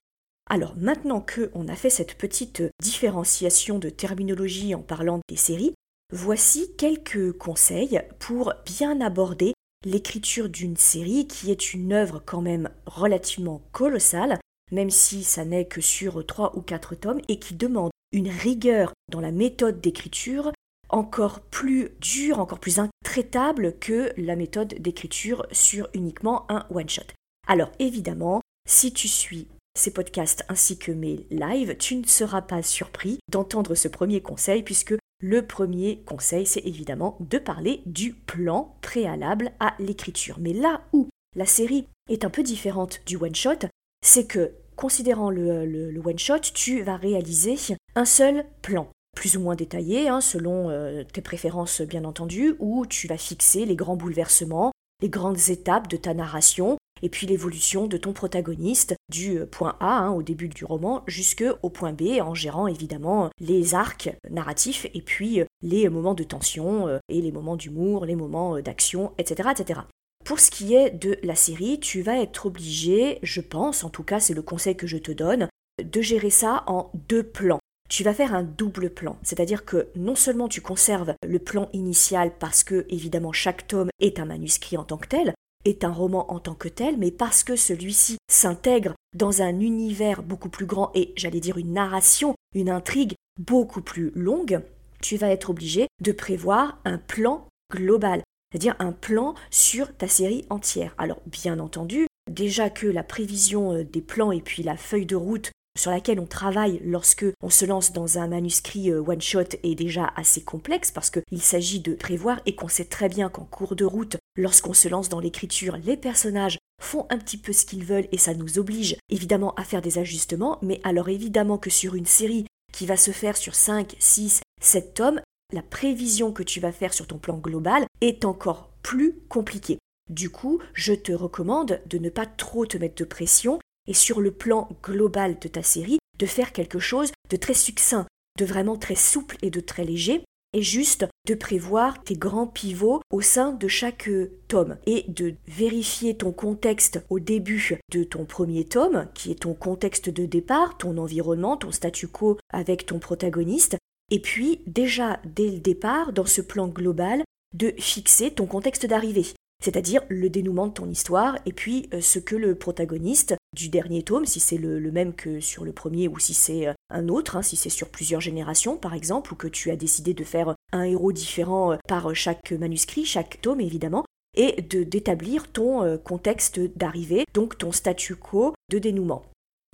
Alors 0.49 0.75
maintenant 0.77 1.21
que 1.21 1.51
on 1.55 1.69
a 1.69 1.77
fait 1.77 1.91
cette 1.91 2.17
petite 2.17 2.61
euh, 2.61 2.71
différenciation 2.81 3.79
de 3.79 3.91
terminologie 3.91 4.75
en 4.75 4.83
parlant 4.83 5.21
des 5.29 5.37
séries, 5.37 5.75
voici 6.13 6.75
quelques 6.77 7.33
conseils 7.33 8.01
pour 8.19 8.53
bien 8.65 9.01
aborder 9.01 9.53
l'écriture 9.85 10.49
d'une 10.49 10.77
série 10.77 11.27
qui 11.27 11.51
est 11.51 11.73
une 11.73 11.93
œuvre 11.93 12.23
quand 12.25 12.43
même 12.43 12.71
relativement 12.87 13.63
colossale, 13.73 14.39
même 14.73 14.91
si 14.91 15.25
ça 15.25 15.45
n'est 15.45 15.67
que 15.67 15.81
sur 15.81 16.25
trois 16.27 16.57
ou 16.57 16.61
quatre 16.61 16.95
tomes, 16.95 17.21
et 17.29 17.39
qui 17.39 17.55
demande 17.55 17.91
une 18.13 18.29
rigueur 18.29 18.93
dans 19.11 19.21
la 19.21 19.33
méthode 19.33 19.81
d'écriture 19.81 20.53
encore 20.89 21.41
plus 21.41 21.91
dure, 22.01 22.41
encore 22.41 22.59
plus 22.59 22.79
intraitable 22.79 23.79
que 23.79 24.13
la 24.17 24.37
méthode 24.37 24.75
d'écriture 24.75 25.47
sur 25.53 25.89
uniquement 25.95 26.51
un 26.51 26.67
one-shot. 26.71 27.07
Alors 27.47 27.71
évidemment, 27.79 28.41
si 28.69 28.93
tu 28.93 29.09
suis 29.09 29.47
ces 29.79 29.93
podcasts 29.93 30.45
ainsi 30.49 30.79
que 30.79 30.93
mes 30.93 31.27
lives, 31.31 31.77
tu 31.77 31.97
ne 31.97 32.07
seras 32.07 32.43
pas 32.43 32.63
surpris 32.63 33.19
d'entendre 33.31 33.75
ce 33.75 33.89
premier 33.89 34.21
conseil 34.21 34.63
puisque 34.63 34.95
le 35.21 35.47
premier 35.47 36.01
conseil, 36.07 36.47
c'est 36.47 36.65
évidemment 36.65 37.17
de 37.21 37.39
parler 37.39 37.83
du 37.87 38.15
plan 38.15 38.75
préalable 38.81 39.53
à 39.61 39.75
l'écriture. 39.79 40.39
Mais 40.41 40.53
là 40.53 40.83
où 40.93 41.09
la 41.37 41.47
série 41.47 41.87
est 42.09 42.25
un 42.25 42.31
peu 42.31 42.43
différente 42.43 43.01
du 43.07 43.17
one-shot, 43.17 43.69
c'est 44.03 44.27
que, 44.27 44.53
considérant 44.77 45.31
le, 45.31 46.01
one-shot, 46.05 46.41
tu 46.55 46.83
vas 46.83 46.97
réaliser 46.97 47.57
un 47.95 48.07
seul 48.07 48.47
plan, 48.63 48.89
plus 49.15 49.37
ou 49.37 49.41
moins 49.41 49.57
détaillé, 49.57 50.09
hein, 50.09 50.23
selon 50.23 50.71
euh, 50.71 51.05
tes 51.05 51.21
préférences 51.21 51.83
bien 51.83 52.05
entendu, 52.05 52.57
où 52.59 52.87
tu 52.87 53.07
vas 53.07 53.19
fixer 53.19 53.67
les 53.67 53.77
grands 53.77 53.97
bouleversements, 53.97 54.73
les 55.03 55.11
grandes 55.11 55.51
étapes 55.51 55.89
de 55.89 55.97
ta 55.99 56.15
narration, 56.15 56.79
et 57.03 57.09
puis 57.09 57.27
l'évolution 57.27 57.87
de 57.87 57.97
ton 57.97 58.13
protagoniste 58.13 58.95
du 59.11 59.39
euh, 59.39 59.47
point 59.47 59.77
A 59.81 59.99
hein, 59.99 60.11
au 60.11 60.23
début 60.23 60.49
du 60.49 60.65
roman 60.65 61.03
jusqu'au 61.07 61.71
point 61.71 61.93
B 61.93 62.21
en 62.21 62.35
gérant 62.35 62.67
évidemment 62.67 63.31
les 63.39 63.75
arcs 63.75 64.11
narratifs 64.31 64.87
et 64.95 65.03
puis 65.03 65.41
euh, 65.41 65.45
les 65.63 65.89
moments 65.89 66.15
de 66.15 66.25
tension 66.25 66.89
euh, 66.89 66.99
et 67.09 67.21
les 67.21 67.33
moments 67.33 67.57
d'humour, 67.57 68.05
les 68.05 68.17
moments 68.17 68.61
d'action, 68.61 69.13
etc., 69.19 69.51
etc. 69.53 69.81
Pour 70.25 70.41
ce 70.41 70.51
qui 70.51 70.75
est 70.75 70.91
de 70.91 71.19
la 71.23 71.35
série, 71.35 71.81
tu 71.81 72.03
vas 72.03 72.21
être 72.21 72.47
obligé, 72.47 73.19
je 73.23 73.41
pense, 73.41 73.85
en 73.85 73.91
tout 73.91 74.03
cas 74.03 74.21
c'est 74.21 74.35
le 74.35 74.43
conseil 74.43 74.77
que 74.77 74.87
je 74.87 74.99
te 74.99 75.13
donne, 75.13 75.49
de 75.83 76.01
gérer 76.01 76.31
ça 76.31 76.65
en 76.67 76.91
deux 77.09 77.23
plans 77.23 77.61
tu 77.91 78.05
vas 78.05 78.15
faire 78.15 78.35
un 78.35 78.45
double 78.45 78.89
plan. 78.89 79.19
C'est-à-dire 79.23 79.65
que 79.65 79.89
non 79.97 80.15
seulement 80.15 80.49
tu 80.49 80.63
conserves 80.63 81.15
le 81.27 81.39
plan 81.39 81.69
initial 81.73 82.33
parce 82.39 82.65
que 82.65 82.87
évidemment 82.89 83.33
chaque 83.33 83.67
tome 83.67 83.91
est 83.99 84.21
un 84.21 84.25
manuscrit 84.25 84.79
en 84.79 84.85
tant 84.85 84.97
que 84.97 85.09
tel, 85.09 85.35
est 85.71 85.85
un 85.85 85.93
roman 85.93 86.31
en 86.31 86.39
tant 86.39 86.55
que 86.55 86.69
tel, 86.69 86.99
mais 86.99 87.11
parce 87.11 87.45
que 87.45 87.57
celui-ci 87.57 88.19
s'intègre 88.31 88.95
dans 89.17 89.43
un 89.43 89.61
univers 89.61 90.23
beaucoup 90.23 90.49
plus 90.49 90.67
grand 90.67 90.91
et 90.95 91.13
j'allais 91.17 91.41
dire 91.41 91.57
une 91.57 91.73
narration, 91.73 92.35
une 92.55 92.71
intrigue 92.71 93.15
beaucoup 93.39 93.81
plus 93.81 94.11
longue, 94.15 94.61
tu 95.03 95.17
vas 95.17 95.31
être 95.31 95.51
obligé 95.51 95.87
de 96.03 96.13
prévoir 96.13 96.79
un 96.85 96.99
plan 96.99 97.47
global, 97.73 98.23
c'est-à-dire 98.51 98.77
un 98.79 98.93
plan 98.93 99.35
sur 99.51 99.97
ta 99.97 100.09
série 100.09 100.45
entière. 100.51 100.95
Alors 100.99 101.23
bien 101.27 101.59
entendu, 101.59 102.07
déjà 102.31 102.69
que 102.71 102.87
la 102.87 103.03
prévision 103.03 103.73
euh, 103.73 103.85
des 103.85 104.03
plans 104.03 104.33
et 104.33 104.41
puis 104.41 104.63
la 104.63 104.77
feuille 104.77 105.07
de 105.07 105.17
route 105.17 105.51
sur 105.79 105.91
laquelle 105.91 106.21
on 106.21 106.27
travaille 106.27 106.81
lorsque 106.85 107.27
on 107.43 107.51
se 107.51 107.65
lance 107.65 107.93
dans 107.93 108.19
un 108.19 108.29
manuscrit 108.29 108.91
euh, 108.91 109.03
one 109.03 109.21
shot 109.21 109.57
est 109.63 109.75
déjà 109.75 110.13
assez 110.17 110.43
complexe 110.43 110.91
parce 110.91 111.11
qu'il 111.11 111.43
s'agit 111.43 111.81
de 111.81 111.95
prévoir 111.95 112.41
et 112.47 112.55
qu'on 112.55 112.69
sait 112.69 112.85
très 112.85 113.09
bien 113.09 113.29
qu'en 113.29 113.45
cours 113.45 113.77
de 113.77 113.85
route, 113.85 114.17
lorsqu'on 114.37 114.75
se 114.75 114.89
lance 114.89 115.09
dans 115.09 115.21
l'écriture, 115.21 115.77
les 115.85 115.97
personnages 115.97 116.59
font 116.81 117.07
un 117.11 117.19
petit 117.19 117.37
peu 117.37 117.53
ce 117.53 117.67
qu'ils 117.67 117.85
veulent 117.85 118.09
et 118.13 118.19
ça 118.19 118.35
nous 118.35 118.59
oblige 118.59 118.97
évidemment 119.09 119.55
à 119.55 119.65
faire 119.65 119.83
des 119.83 119.99
ajustements, 119.99 120.59
mais 120.63 120.81
alors 120.83 121.09
évidemment 121.09 121.59
que 121.59 121.71
sur 121.71 121.95
une 121.95 122.07
série 122.07 122.47
qui 122.73 122.87
va 122.87 122.97
se 122.97 123.11
faire 123.11 123.37
sur 123.37 123.55
5, 123.55 123.95
6, 123.99 124.41
7 124.61 124.95
tomes, 124.95 125.21
la 125.53 125.63
prévision 125.63 126.33
que 126.33 126.43
tu 126.43 126.61
vas 126.61 126.73
faire 126.73 126.95
sur 126.95 127.07
ton 127.07 127.19
plan 127.19 127.37
global 127.37 127.85
est 128.01 128.25
encore 128.25 128.71
plus 128.83 129.19
compliquée. 129.29 129.79
Du 130.09 130.31
coup, 130.31 130.61
je 130.75 130.93
te 130.93 131.13
recommande 131.13 131.81
de 131.87 131.99
ne 131.99 132.09
pas 132.09 132.27
trop 132.27 132.67
te 132.67 132.77
mettre 132.79 132.97
de 132.97 133.05
pression 133.05 133.59
et 133.87 133.95
sur 133.95 134.21
le 134.21 134.31
plan 134.31 134.69
global 134.83 135.39
de 135.39 135.49
ta 135.49 135.63
série, 135.63 135.99
de 136.19 136.27
faire 136.27 136.53
quelque 136.53 136.79
chose 136.79 137.13
de 137.31 137.37
très 137.37 137.55
succinct, 137.55 138.07
de 138.39 138.45
vraiment 138.45 138.77
très 138.77 138.95
souple 138.95 139.37
et 139.43 139.51
de 139.51 139.61
très 139.61 139.85
léger, 139.85 140.23
et 140.53 140.63
juste 140.63 141.07
de 141.29 141.35
prévoir 141.35 142.03
tes 142.03 142.17
grands 142.17 142.47
pivots 142.47 143.01
au 143.11 143.21
sein 143.21 143.53
de 143.53 143.69
chaque 143.69 144.09
euh, 144.09 144.33
tome. 144.49 144.79
Et 144.87 145.05
de 145.09 145.35
vérifier 145.47 146.17
ton 146.17 146.33
contexte 146.33 147.05
au 147.09 147.21
début 147.21 147.79
de 147.93 148.03
ton 148.03 148.25
premier 148.25 148.65
tome, 148.65 149.07
qui 149.15 149.31
est 149.31 149.43
ton 149.43 149.55
contexte 149.55 150.11
de 150.11 150.27
départ, 150.27 150.77
ton 150.77 150.99
environnement, 150.99 151.57
ton 151.57 151.71
statu 151.71 152.09
quo 152.09 152.37
avec 152.53 152.87
ton 152.87 152.99
protagoniste, 152.99 153.77
et 154.11 154.21
puis 154.21 154.61
déjà 154.67 155.21
dès 155.25 155.51
le 155.51 155.61
départ, 155.61 156.13
dans 156.13 156.27
ce 156.27 156.41
plan 156.41 156.67
global, 156.67 157.23
de 157.55 157.73
fixer 157.79 158.33
ton 158.33 158.47
contexte 158.47 158.87
d'arrivée 158.87 159.27
c'est-à-dire 159.61 160.03
le 160.09 160.29
dénouement 160.31 160.67
de 160.67 160.73
ton 160.73 160.89
histoire 160.89 161.39
et 161.47 161.53
puis 161.53 161.89
euh, 161.93 162.01
ce 162.01 162.19
que 162.19 162.37
le 162.37 162.55
protagoniste 162.55 163.35
du 163.55 163.69
dernier 163.69 164.03
tome, 164.03 164.27
si 164.27 164.41
c'est 164.41 164.57
le, 164.57 164.81
même 164.91 165.15
que 165.15 165.41
sur 165.41 165.65
le 165.65 165.73
premier 165.73 166.09
ou 166.09 166.19
si 166.19 166.35
c'est 166.35 166.69
euh, 166.69 166.73
un 166.89 167.09
autre, 167.09 167.37
hein, 167.37 167.43
si 167.43 167.57
c'est 167.57 167.69
sur 167.71 167.89
plusieurs 167.89 168.21
générations 168.21 168.77
par 168.77 168.95
exemple, 168.95 169.33
ou 169.33 169.37
que 169.37 169.49
tu 169.49 169.71
as 169.71 169.77
décidé 169.77 170.15
de 170.15 170.25
faire 170.25 170.55
un 170.73 170.85
héros 170.85 171.13
différent 171.13 171.73
euh, 171.73 171.77
par 171.87 172.15
chaque 172.15 172.53
manuscrit, 172.53 173.05
chaque 173.05 173.41
tome 173.41 173.61
évidemment, 173.61 174.05
et 174.37 174.63
de 174.63 174.85
d'établir 174.85 175.51
ton 175.51 175.99
contexte 175.99 176.61
d'arrivée, 176.77 177.25
donc 177.35 177.59
ton 177.59 177.73
statu 177.73 178.15
quo 178.15 178.55
de 178.71 178.79
dénouement. 178.79 179.25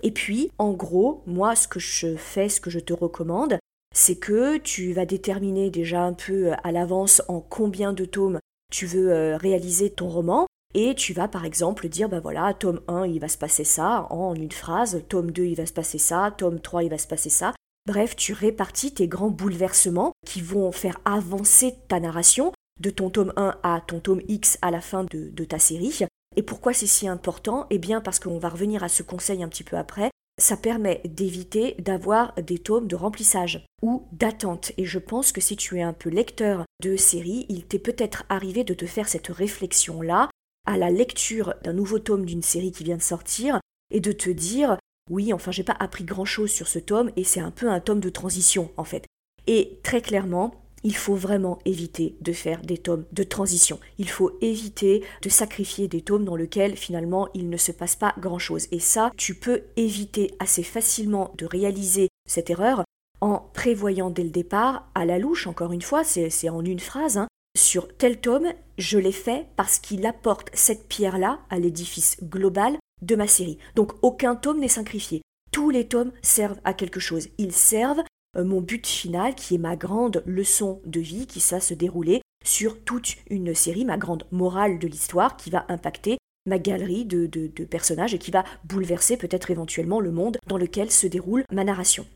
Et 0.03 0.11
puis, 0.11 0.51
en 0.59 0.73
gros, 0.73 1.23
moi, 1.27 1.55
ce 1.55 1.69
que 1.69 1.79
je 1.79 2.17
fais, 2.17 2.49
ce 2.49 2.61
que 2.61 2.71
je 2.71 2.79
te 2.79 2.95
recommande, 2.95 3.59
c'est 3.95 4.17
que 4.17 4.57
tu 4.57 4.95
vas 4.95 5.05
déterminer 5.05 5.71
déjà 5.71 6.03
un 6.03 6.15
peu 6.15 6.53
à 6.65 6.73
l'avance 6.73 7.23
en 7.29 7.41
combien 7.41 7.93
de 7.93 8.07
tomes 8.07 8.41
tu 8.73 8.87
veux 8.87 9.13
euh, 9.13 9.37
réaliser 9.37 9.91
ton 9.91 10.09
roman 10.09 10.47
et 10.75 10.95
tu 10.95 11.13
vas 11.13 11.29
par 11.29 11.45
exemple 11.45 11.89
dire 11.89 12.09
ben 12.09 12.21
voilà, 12.21 12.53
tome 12.55 12.81
1 12.89 13.07
il 13.07 13.21
va 13.21 13.29
se 13.29 13.39
passer 13.39 13.65
ça 13.65 14.07
en 14.11 14.35
une 14.35 14.53
phrase, 14.53 15.03
tome 15.09 15.31
2 15.31 15.45
il 15.45 15.57
va 15.57 15.67
se 15.67 15.73
passer 15.73 15.99
ça, 15.99 16.35
tome 16.37 16.61
3 16.61 16.85
il 16.85 16.91
va 16.91 16.99
se 16.99 17.07
passer 17.07 17.31
ça. 17.31 17.55
Bref, 17.87 18.17
tu 18.17 18.33
répartis 18.33 18.93
tes 18.93 19.07
grands 19.07 19.31
bouleversements 19.31 20.13
qui 20.27 20.41
vont 20.41 20.73
faire 20.73 20.99
avancer 21.05 21.75
ta 21.89 22.01
narration 22.01 22.53
de 22.81 22.91
ton 22.91 23.11
tome 23.11 23.33
1 23.37 23.55
à 23.63 23.81
ton 23.87 24.01
tome 24.01 24.23
X 24.29 24.59
à 24.61 24.71
la 24.71 24.81
fin 24.81 25.05
de, 25.05 25.31
de 25.31 25.45
ta 25.45 25.59
série. 25.59 26.05
Et 26.35 26.43
pourquoi 26.43 26.73
c'est 26.75 26.87
si 26.87 27.09
important? 27.09 27.67
Eh 27.71 27.79
bien 27.79 28.01
parce 28.01 28.19
qu'on 28.19 28.39
va 28.39 28.49
revenir 28.49 28.83
à 28.83 28.89
ce 28.89 29.03
conseil 29.03 29.43
un 29.43 29.49
petit 29.49 29.65
peu 29.65 29.77
après, 29.77 30.11
ça 30.39 30.57
permet 30.57 31.01
d'éviter 31.05 31.75
d'avoir 31.79 32.35
des 32.35 32.59
tomes 32.59 32.89
de 32.89 32.97
remplissage 32.97 33.65
ou 33.83 34.07
d'attente. 34.13 34.73
Et 34.77 34.85
je 34.85 34.99
pense 34.99 35.33
que 35.33 35.41
si 35.41 35.57
tu 35.57 35.79
es 35.79 35.83
un 35.83 35.95
peu 35.95 36.11
lecteur 36.11 36.65
de 36.83 36.97
série, 36.97 37.47
il 37.49 37.65
t'est 37.65 37.79
peut-être 37.79 38.25
arrivé 38.29 38.63
de 38.65 38.75
te 38.75 38.87
faire 38.87 39.09
cette 39.09 39.29
réflexion-là 39.29 40.29
à 40.67 40.77
la 40.77 40.91
lecture 40.91 41.55
d'un 41.63 41.73
nouveau 41.73 41.99
tome 41.99 42.27
d'une 42.27 42.43
série 42.43 42.73
qui 42.73 42.85
vient 42.85 42.97
de 42.97 43.03
sortir 43.03 43.61
et 43.91 44.01
de 44.01 44.13
te 44.13 44.31
dire 44.31 44.79
oui, 45.11 45.33
enfin 45.33 45.53
j'ai 45.53 45.63
pas 45.63 45.77
appris 45.79 46.05
grand-chose 46.05 46.51
sur 46.51 46.67
ce 46.69 46.81
tome 46.81 47.13
et 47.17 47.25
c'est 47.25 47.41
un 47.41 47.53
peu 47.53 47.71
un 47.71 47.81
tome 47.81 48.01
de 48.01 48.11
transition 48.11 48.71
en 48.77 48.85
fait. 48.85 49.07
Et 49.47 49.79
très 49.83 50.03
clairement, 50.03 50.66
il 50.85 50.95
faut 50.95 51.15
vraiment 51.15 51.59
éviter 51.65 52.17
de 52.21 52.33
faire 52.33 52.63
des 52.63 52.79
tomes 52.79 53.05
de 53.13 53.23
transition. 53.23 53.81
Il 53.99 54.09
faut 54.09 54.37
éviter 54.41 55.03
de 55.23 55.29
sacrifier 55.29 55.89
des 55.89 56.01
tomes 56.01 56.25
dans 56.25 56.37
lesquels 56.37 56.77
finalement 56.77 57.29
il 57.35 57.49
ne 57.49 57.57
se 57.57 57.73
passe 57.73 57.97
pas 57.97 58.15
grand-chose. 58.19 58.69
Et 58.71 58.81
ça, 58.81 59.11
tu 59.17 59.35
peux 59.35 59.63
éviter 59.77 60.33
assez 60.39 60.63
facilement 60.63 61.33
de 61.39 61.47
réaliser 61.47 62.09
cette 62.29 62.51
erreur 62.51 62.85
en 63.21 63.39
prévoyant 63.55 64.11
dès 64.11 64.25
le 64.25 64.31
départ, 64.31 64.89
à 64.95 65.05
la 65.05 65.19
louche, 65.19 65.47
encore 65.47 65.73
une 65.73 65.83
fois, 65.83 66.05
c'est 66.05 66.49
en 66.51 66.65
une 66.65 66.81
phrase, 66.81 67.17
hein, 67.17 67.29
sur 67.57 67.89
tel 67.97 68.21
tome, 68.21 68.53
je 68.77 68.99
l'ai 68.99 69.13
fait 69.13 69.47
parce 69.57 69.79
qu'il 69.79 70.07
apporte 70.07 70.51
cette 70.53 70.87
pierre-là 70.89 71.41
à 71.49 71.59
l'édifice 71.59 72.19
global 72.23 72.77
de 73.01 73.17
ma 73.17 73.27
série. 73.27 73.59
Donc 73.75 73.93
aucun 74.03 74.37
tome 74.37 74.61
n'est 74.61 74.69
sacrifié. 74.69 75.23
Tous 75.53 75.71
les 75.71 75.89
tomes 75.89 76.13
servent 76.23 76.61
à 76.65 76.75
quelque 76.75 77.01
chose. 77.01 77.29
Ils 77.39 77.55
servent 77.55 78.03
mon 78.37 78.61
but 78.61 78.87
final, 78.87 79.35
qui 79.35 79.55
est 79.55 79.59
ma 79.59 79.77
grande 79.77 80.23
leçon 80.27 80.81
de 80.85 81.01
vie, 81.01 81.27
qui 81.27 81.41
va 81.51 81.61
se 81.61 81.75
dérouler 81.75 82.23
sur 82.45 82.83
toute 82.85 83.17
une 83.29 83.55
série, 83.55 83.85
ma 83.85 83.99
grande 83.99 84.27
morale 84.31 84.79
de 84.79 84.87
l'histoire, 84.87 85.37
qui 85.37 85.51
va 85.51 85.65
impacter 85.69 86.19
ma 86.47 86.59
galerie 86.59 87.05
de, 87.05 87.49
personnages 87.65 88.15
et 88.15 88.19
qui 88.19 88.31
va 88.31 88.45
bouleverser 88.65 89.17
peut-être 89.17 89.51
éventuellement 89.51 90.01
le 90.01 90.13
monde 90.13 90.39
dans 90.47 90.59
lequel 90.59 90.91
se 90.91 91.07
déroule 91.07 91.45
ma 91.53 91.65
narration. 91.65 92.07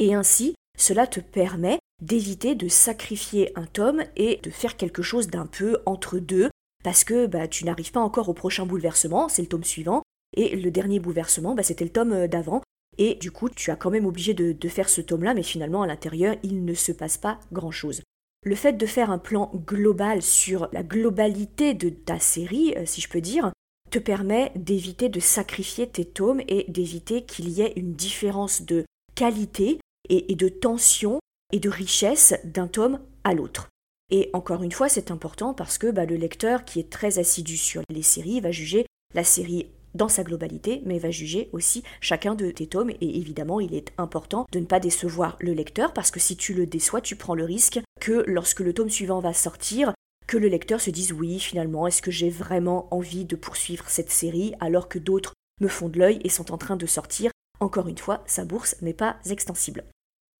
Et 0.00 0.14
ainsi, 0.14 0.54
cela 0.76 1.06
te 1.06 1.20
permet 1.20 1.78
d'éviter 2.02 2.54
de 2.54 2.68
sacrifier 2.68 3.56
un 3.58 3.66
tome 3.66 4.02
et 4.16 4.40
de 4.42 4.50
faire 4.50 4.76
quelque 4.76 5.02
chose 5.02 5.28
d'un 5.28 5.46
peu 5.46 5.78
entre 5.86 6.18
deux, 6.18 6.50
parce 6.84 7.04
que 7.04 7.26
bah, 7.26 7.48
tu 7.48 7.64
n'arrives 7.64 7.92
pas 7.92 8.00
encore 8.00 8.28
au 8.28 8.34
prochain 8.34 8.66
bouleversement, 8.66 9.28
c'est 9.28 9.42
le 9.42 9.48
tome 9.48 9.64
suivant, 9.64 10.02
et 10.36 10.56
le 10.56 10.70
dernier 10.70 11.00
bouleversement, 11.00 11.54
bah, 11.54 11.62
c'était 11.62 11.84
le 11.84 11.90
tome 11.90 12.12
euh, 12.12 12.28
d'avant, 12.28 12.62
et 12.98 13.14
du 13.14 13.30
coup, 13.30 13.48
tu 13.48 13.70
as 13.70 13.76
quand 13.76 13.90
même 13.90 14.06
obligé 14.06 14.34
de, 14.34 14.68
faire 14.68 14.88
ce 14.88 15.00
tome-là, 15.00 15.34
mais 15.34 15.42
finalement, 15.42 15.82
à 15.82 15.86
l'intérieur, 15.86 16.36
il 16.42 16.64
ne 16.64 16.74
se 16.74 16.92
passe 16.92 17.16
pas 17.16 17.38
grand-chose. 17.52 18.02
Le 18.44 18.54
fait 18.54 18.74
de 18.74 18.86
faire 18.86 19.10
un 19.10 19.18
plan 19.18 19.50
global 19.66 20.22
sur 20.22 20.68
la 20.72 20.82
globalité 20.82 21.74
de 21.74 21.88
ta 21.88 22.18
série, 22.18 22.74
euh, 22.76 22.84
si 22.86 23.00
je 23.00 23.08
peux 23.08 23.20
dire, 23.20 23.52
te 23.90 23.98
permet 23.98 24.52
d'éviter 24.54 25.08
de 25.08 25.20
sacrifier 25.20 25.88
tes 25.88 26.04
tomes 26.04 26.42
et 26.46 26.66
d'éviter 26.68 27.24
qu'il 27.24 27.48
y 27.48 27.62
ait 27.62 27.72
une 27.76 27.94
différence 27.94 28.62
de 28.62 28.84
qualité 29.14 29.78
et, 30.08 30.34
de 30.34 30.48
tension 30.48 31.18
et 31.52 31.58
de 31.58 31.68
richesse 31.68 32.34
d'un 32.44 32.68
tome 32.68 33.00
à 33.24 33.34
l'autre. 33.34 33.68
Et 34.10 34.30
encore 34.32 34.62
une 34.62 34.72
fois, 34.72 34.88
c'est 34.88 35.10
important 35.10 35.54
parce 35.54 35.78
que 35.78 35.90
bah, 35.90 36.06
le 36.06 36.16
lecteur 36.16 36.64
qui 36.64 36.80
est 36.80 36.90
très 36.90 37.18
assidu 37.18 37.56
sur 37.56 37.82
les 37.90 38.02
séries 38.02 38.40
va 38.40 38.50
juger 38.50 38.86
la 39.14 39.24
série 39.24 39.70
dans 39.94 40.08
sa 40.08 40.24
globalité, 40.24 40.82
mais 40.84 40.98
va 40.98 41.10
juger 41.10 41.48
aussi 41.52 41.82
chacun 42.00 42.34
de 42.34 42.50
tes 42.50 42.66
tomes. 42.66 42.90
Et 42.90 43.18
évidemment, 43.18 43.60
il 43.60 43.74
est 43.74 43.92
important 43.98 44.46
de 44.52 44.60
ne 44.60 44.66
pas 44.66 44.80
décevoir 44.80 45.36
le 45.40 45.52
lecteur, 45.52 45.92
parce 45.92 46.10
que 46.10 46.20
si 46.20 46.36
tu 46.36 46.54
le 46.54 46.66
déçois, 46.66 47.00
tu 47.00 47.16
prends 47.16 47.34
le 47.34 47.44
risque 47.44 47.80
que 48.00 48.24
lorsque 48.26 48.60
le 48.60 48.72
tome 48.72 48.90
suivant 48.90 49.20
va 49.20 49.32
sortir, 49.32 49.92
que 50.26 50.36
le 50.36 50.48
lecteur 50.48 50.80
se 50.80 50.90
dise 50.90 51.12
oui, 51.12 51.38
finalement, 51.38 51.86
est-ce 51.86 52.02
que 52.02 52.10
j'ai 52.10 52.30
vraiment 52.30 52.92
envie 52.94 53.24
de 53.24 53.36
poursuivre 53.36 53.88
cette 53.88 54.10
série 54.10 54.54
alors 54.60 54.88
que 54.88 54.98
d'autres 54.98 55.34
me 55.60 55.68
font 55.68 55.88
de 55.88 55.98
l'œil 55.98 56.20
et 56.24 56.28
sont 56.28 56.52
en 56.52 56.58
train 56.58 56.76
de 56.76 56.86
sortir. 56.86 57.30
Encore 57.60 57.88
une 57.88 57.98
fois, 57.98 58.22
sa 58.26 58.44
bourse 58.44 58.76
n'est 58.82 58.94
pas 58.94 59.16
extensible. 59.28 59.84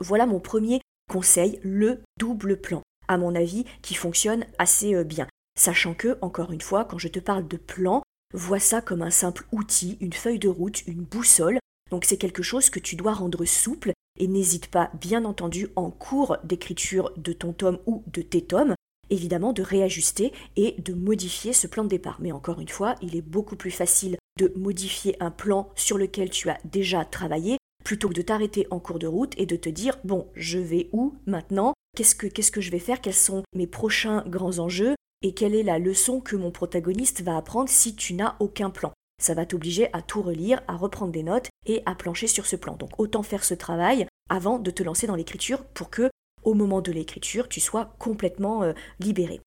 Voilà 0.00 0.26
mon 0.26 0.40
premier 0.40 0.80
conseil, 1.10 1.58
le 1.62 2.02
double 2.18 2.60
plan, 2.60 2.82
à 3.08 3.18
mon 3.18 3.34
avis, 3.34 3.64
qui 3.82 3.94
fonctionne 3.94 4.46
assez 4.58 4.94
euh, 4.94 5.04
bien. 5.04 5.26
Sachant 5.58 5.94
que, 5.94 6.18
encore 6.20 6.52
une 6.52 6.60
fois, 6.60 6.84
quand 6.84 6.98
je 6.98 7.08
te 7.08 7.18
parle 7.18 7.48
de 7.48 7.56
plan, 7.56 8.02
Vois 8.34 8.60
ça 8.60 8.82
comme 8.82 9.02
un 9.02 9.10
simple 9.10 9.46
outil, 9.52 9.96
une 10.00 10.12
feuille 10.12 10.38
de 10.38 10.48
route, 10.48 10.86
une 10.86 11.02
boussole. 11.02 11.58
Donc 11.90 12.04
c'est 12.04 12.18
quelque 12.18 12.42
chose 12.42 12.68
que 12.68 12.78
tu 12.78 12.94
dois 12.94 13.14
rendre 13.14 13.44
souple 13.46 13.92
et 14.18 14.26
n'hésite 14.26 14.66
pas, 14.66 14.90
bien 15.00 15.24
entendu, 15.24 15.68
en 15.76 15.90
cours 15.90 16.36
d'écriture 16.44 17.12
de 17.16 17.32
ton 17.32 17.52
tome 17.52 17.78
ou 17.86 18.02
de 18.08 18.20
tes 18.20 18.42
tomes, 18.42 18.74
évidemment 19.08 19.54
de 19.54 19.62
réajuster 19.62 20.32
et 20.56 20.74
de 20.78 20.92
modifier 20.92 21.54
ce 21.54 21.66
plan 21.66 21.84
de 21.84 21.88
départ. 21.88 22.18
Mais 22.20 22.32
encore 22.32 22.60
une 22.60 22.68
fois, 22.68 22.96
il 23.00 23.16
est 23.16 23.22
beaucoup 23.22 23.56
plus 23.56 23.70
facile 23.70 24.18
de 24.38 24.52
modifier 24.56 25.16
un 25.20 25.30
plan 25.30 25.70
sur 25.74 25.96
lequel 25.96 26.28
tu 26.28 26.50
as 26.50 26.58
déjà 26.64 27.04
travaillé 27.04 27.56
plutôt 27.82 28.10
que 28.10 28.14
de 28.14 28.22
t'arrêter 28.22 28.66
en 28.70 28.80
cours 28.80 28.98
de 28.98 29.06
route 29.06 29.32
et 29.38 29.46
de 29.46 29.56
te 29.56 29.70
dire 29.70 29.96
bon, 30.04 30.28
je 30.34 30.58
vais 30.58 30.90
où 30.92 31.14
maintenant? 31.26 31.72
Qu'est-ce 31.96 32.14
que 32.14 32.26
que 32.26 32.60
je 32.60 32.70
vais 32.70 32.78
faire? 32.78 33.00
Quels 33.00 33.14
sont 33.14 33.42
mes 33.54 33.66
prochains 33.66 34.22
grands 34.26 34.58
enjeux? 34.58 34.94
Et 35.22 35.34
quelle 35.34 35.54
est 35.54 35.62
la 35.62 35.78
leçon 35.78 36.20
que 36.20 36.36
mon 36.36 36.50
protagoniste 36.50 37.22
va 37.22 37.36
apprendre 37.36 37.68
si 37.68 37.94
tu 37.94 38.14
n'as 38.14 38.36
aucun 38.40 38.70
plan? 38.70 38.92
Ça 39.20 39.34
va 39.34 39.46
t'obliger 39.46 39.92
à 39.92 40.00
tout 40.00 40.22
relire, 40.22 40.62
à 40.68 40.76
reprendre 40.76 41.12
des 41.12 41.24
notes 41.24 41.48
et 41.66 41.82
à 41.86 41.94
plancher 41.94 42.28
sur 42.28 42.46
ce 42.46 42.56
plan. 42.56 42.76
Donc 42.76 42.90
autant 42.98 43.24
faire 43.24 43.42
ce 43.42 43.54
travail 43.54 44.06
avant 44.28 44.58
de 44.58 44.70
te 44.70 44.82
lancer 44.82 45.06
dans 45.06 45.16
l'écriture 45.16 45.64
pour 45.64 45.90
que, 45.90 46.08
au 46.44 46.54
moment 46.54 46.80
de 46.80 46.92
l'écriture, 46.92 47.48
tu 47.48 47.60
sois 47.60 47.96
complètement 47.98 48.62
euh, 48.62 48.72
libéré. 49.00 49.40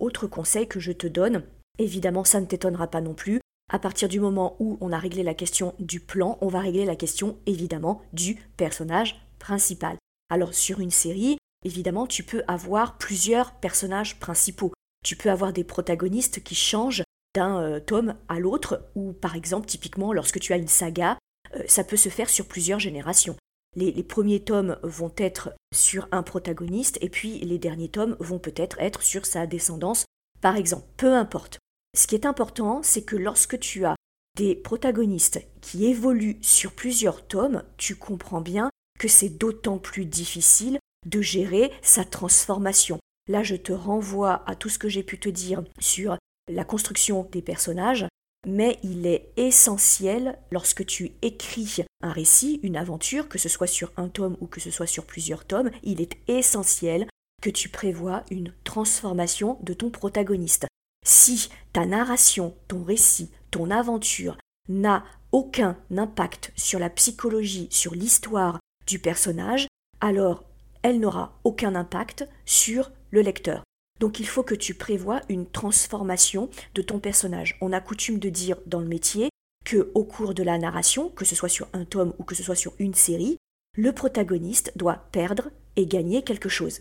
Autre 0.00 0.26
conseil 0.26 0.66
que 0.66 0.80
je 0.80 0.92
te 0.92 1.06
donne, 1.06 1.42
évidemment 1.78 2.24
ça 2.24 2.40
ne 2.40 2.46
t'étonnera 2.46 2.86
pas 2.86 3.02
non 3.02 3.14
plus, 3.14 3.40
à 3.70 3.78
partir 3.78 4.08
du 4.08 4.20
moment 4.20 4.56
où 4.60 4.78
on 4.80 4.92
a 4.92 4.98
réglé 4.98 5.22
la 5.22 5.34
question 5.34 5.74
du 5.78 6.00
plan, 6.00 6.38
on 6.40 6.48
va 6.48 6.60
régler 6.60 6.84
la 6.84 6.96
question 6.96 7.38
évidemment 7.46 8.00
du 8.12 8.36
personnage 8.56 9.20
principal. 9.38 9.96
Alors 10.30 10.54
sur 10.54 10.80
une 10.80 10.90
série, 10.90 11.36
évidemment, 11.64 12.06
tu 12.06 12.22
peux 12.22 12.44
avoir 12.48 12.96
plusieurs 12.96 13.52
personnages 13.52 14.18
principaux 14.18 14.72
tu 15.06 15.14
peux 15.14 15.30
avoir 15.30 15.52
des 15.52 15.62
protagonistes 15.62 16.42
qui 16.42 16.56
changent 16.56 17.04
d'un 17.32 17.62
euh, 17.62 17.78
tome 17.78 18.16
à 18.28 18.40
l'autre, 18.40 18.90
ou 18.96 19.12
par 19.12 19.36
exemple, 19.36 19.68
typiquement, 19.68 20.12
lorsque 20.12 20.40
tu 20.40 20.52
as 20.52 20.56
une 20.56 20.66
saga, 20.66 21.16
euh, 21.54 21.62
ça 21.68 21.84
peut 21.84 21.96
se 21.96 22.08
faire 22.08 22.28
sur 22.28 22.48
plusieurs 22.48 22.80
générations. 22.80 23.36
Les, 23.76 23.92
les, 23.92 24.02
premiers 24.02 24.40
tomes 24.40 24.78
vont 24.82 25.12
être 25.16 25.52
sur 25.72 26.08
un 26.10 26.24
protagoniste, 26.24 26.98
et 27.02 27.08
puis 27.08 27.38
les 27.38 27.58
derniers 27.58 27.88
tomes 27.88 28.16
vont 28.18 28.40
peut-être 28.40 28.80
être 28.80 29.02
sur 29.02 29.26
sa 29.26 29.46
descendance, 29.46 30.06
par 30.40 30.56
exemple. 30.56 30.86
Peu 30.96 31.14
importe. 31.14 31.60
Ce 31.96 32.08
qui 32.08 32.16
est 32.16 32.26
important, 32.26 32.82
c'est 32.82 33.02
que 33.02 33.14
lorsque 33.16 33.60
tu 33.60 33.84
as 33.84 33.94
des 34.36 34.56
protagonistes 34.56 35.40
qui 35.60 35.86
évoluent 35.86 36.40
sur 36.42 36.72
plusieurs 36.72 37.24
tomes, 37.28 37.62
tu 37.76 37.94
comprends 37.94 38.40
bien 38.40 38.70
que 38.98 39.06
c'est 39.06 39.28
d'autant 39.28 39.78
plus 39.78 40.04
difficile 40.04 40.80
de 41.06 41.20
gérer 41.20 41.70
sa 41.80 42.04
transformation. 42.04 42.98
Là, 43.28 43.42
je 43.42 43.56
te 43.56 43.72
renvoie 43.72 44.48
à 44.48 44.54
tout 44.54 44.68
ce 44.68 44.78
que 44.78 44.88
j'ai 44.88 45.02
pu 45.02 45.18
te 45.18 45.28
dire 45.28 45.64
sur 45.80 46.16
la 46.48 46.64
construction 46.64 47.28
des 47.32 47.42
personnages, 47.42 48.06
mais 48.46 48.78
il 48.84 49.06
est 49.06 49.32
essentiel 49.36 50.38
lorsque 50.52 50.86
tu 50.86 51.12
écris 51.22 51.84
un 52.02 52.12
récit, 52.12 52.60
une 52.62 52.76
aventure, 52.76 53.28
que 53.28 53.38
ce 53.38 53.48
soit 53.48 53.66
sur 53.66 53.92
un 53.96 54.08
tome 54.08 54.36
ou 54.40 54.46
que 54.46 54.60
ce 54.60 54.70
soit 54.70 54.86
sur 54.86 55.06
plusieurs 55.06 55.44
tomes, 55.44 55.70
il 55.82 56.00
est 56.00 56.16
essentiel 56.28 57.08
que 57.42 57.50
tu 57.50 57.68
prévois 57.68 58.24
une 58.30 58.52
transformation 58.62 59.58
de 59.62 59.74
ton 59.74 59.90
protagoniste. 59.90 60.66
Si 61.04 61.48
ta 61.72 61.84
narration, 61.84 62.54
ton 62.68 62.84
récit, 62.84 63.30
ton 63.50 63.70
aventure 63.70 64.38
n'a 64.68 65.04
aucun 65.32 65.76
impact 65.96 66.52
sur 66.56 66.78
la 66.78 66.90
psychologie, 66.90 67.68
sur 67.70 67.94
l'histoire 67.94 68.60
du 68.86 69.00
personnage, 69.00 69.66
alors 70.00 70.44
elle 70.82 71.00
n'aura 71.00 71.40
aucun 71.42 71.74
impact 71.74 72.28
sur 72.44 72.92
le 73.10 73.22
lecteur. 73.22 73.62
Donc 74.00 74.20
il 74.20 74.26
faut 74.26 74.42
que 74.42 74.54
tu 74.54 74.74
prévois 74.74 75.20
une 75.28 75.46
transformation 75.46 76.50
de 76.74 76.82
ton 76.82 76.98
personnage. 76.98 77.56
On 77.60 77.72
a 77.72 77.80
coutume 77.80 78.18
de 78.18 78.28
dire 78.28 78.58
dans 78.66 78.80
le 78.80 78.88
métier 78.88 79.30
que 79.64 79.90
au 79.94 80.04
cours 80.04 80.34
de 80.34 80.42
la 80.42 80.58
narration, 80.58 81.08
que 81.10 81.24
ce 81.24 81.34
soit 81.34 81.48
sur 81.48 81.68
un 81.72 81.84
tome 81.84 82.14
ou 82.18 82.24
que 82.24 82.34
ce 82.34 82.42
soit 82.42 82.54
sur 82.54 82.74
une 82.78 82.94
série, 82.94 83.38
le 83.76 83.92
protagoniste 83.92 84.72
doit 84.76 85.06
perdre 85.12 85.50
et 85.76 85.86
gagner 85.86 86.22
quelque 86.22 86.48
chose. 86.48 86.78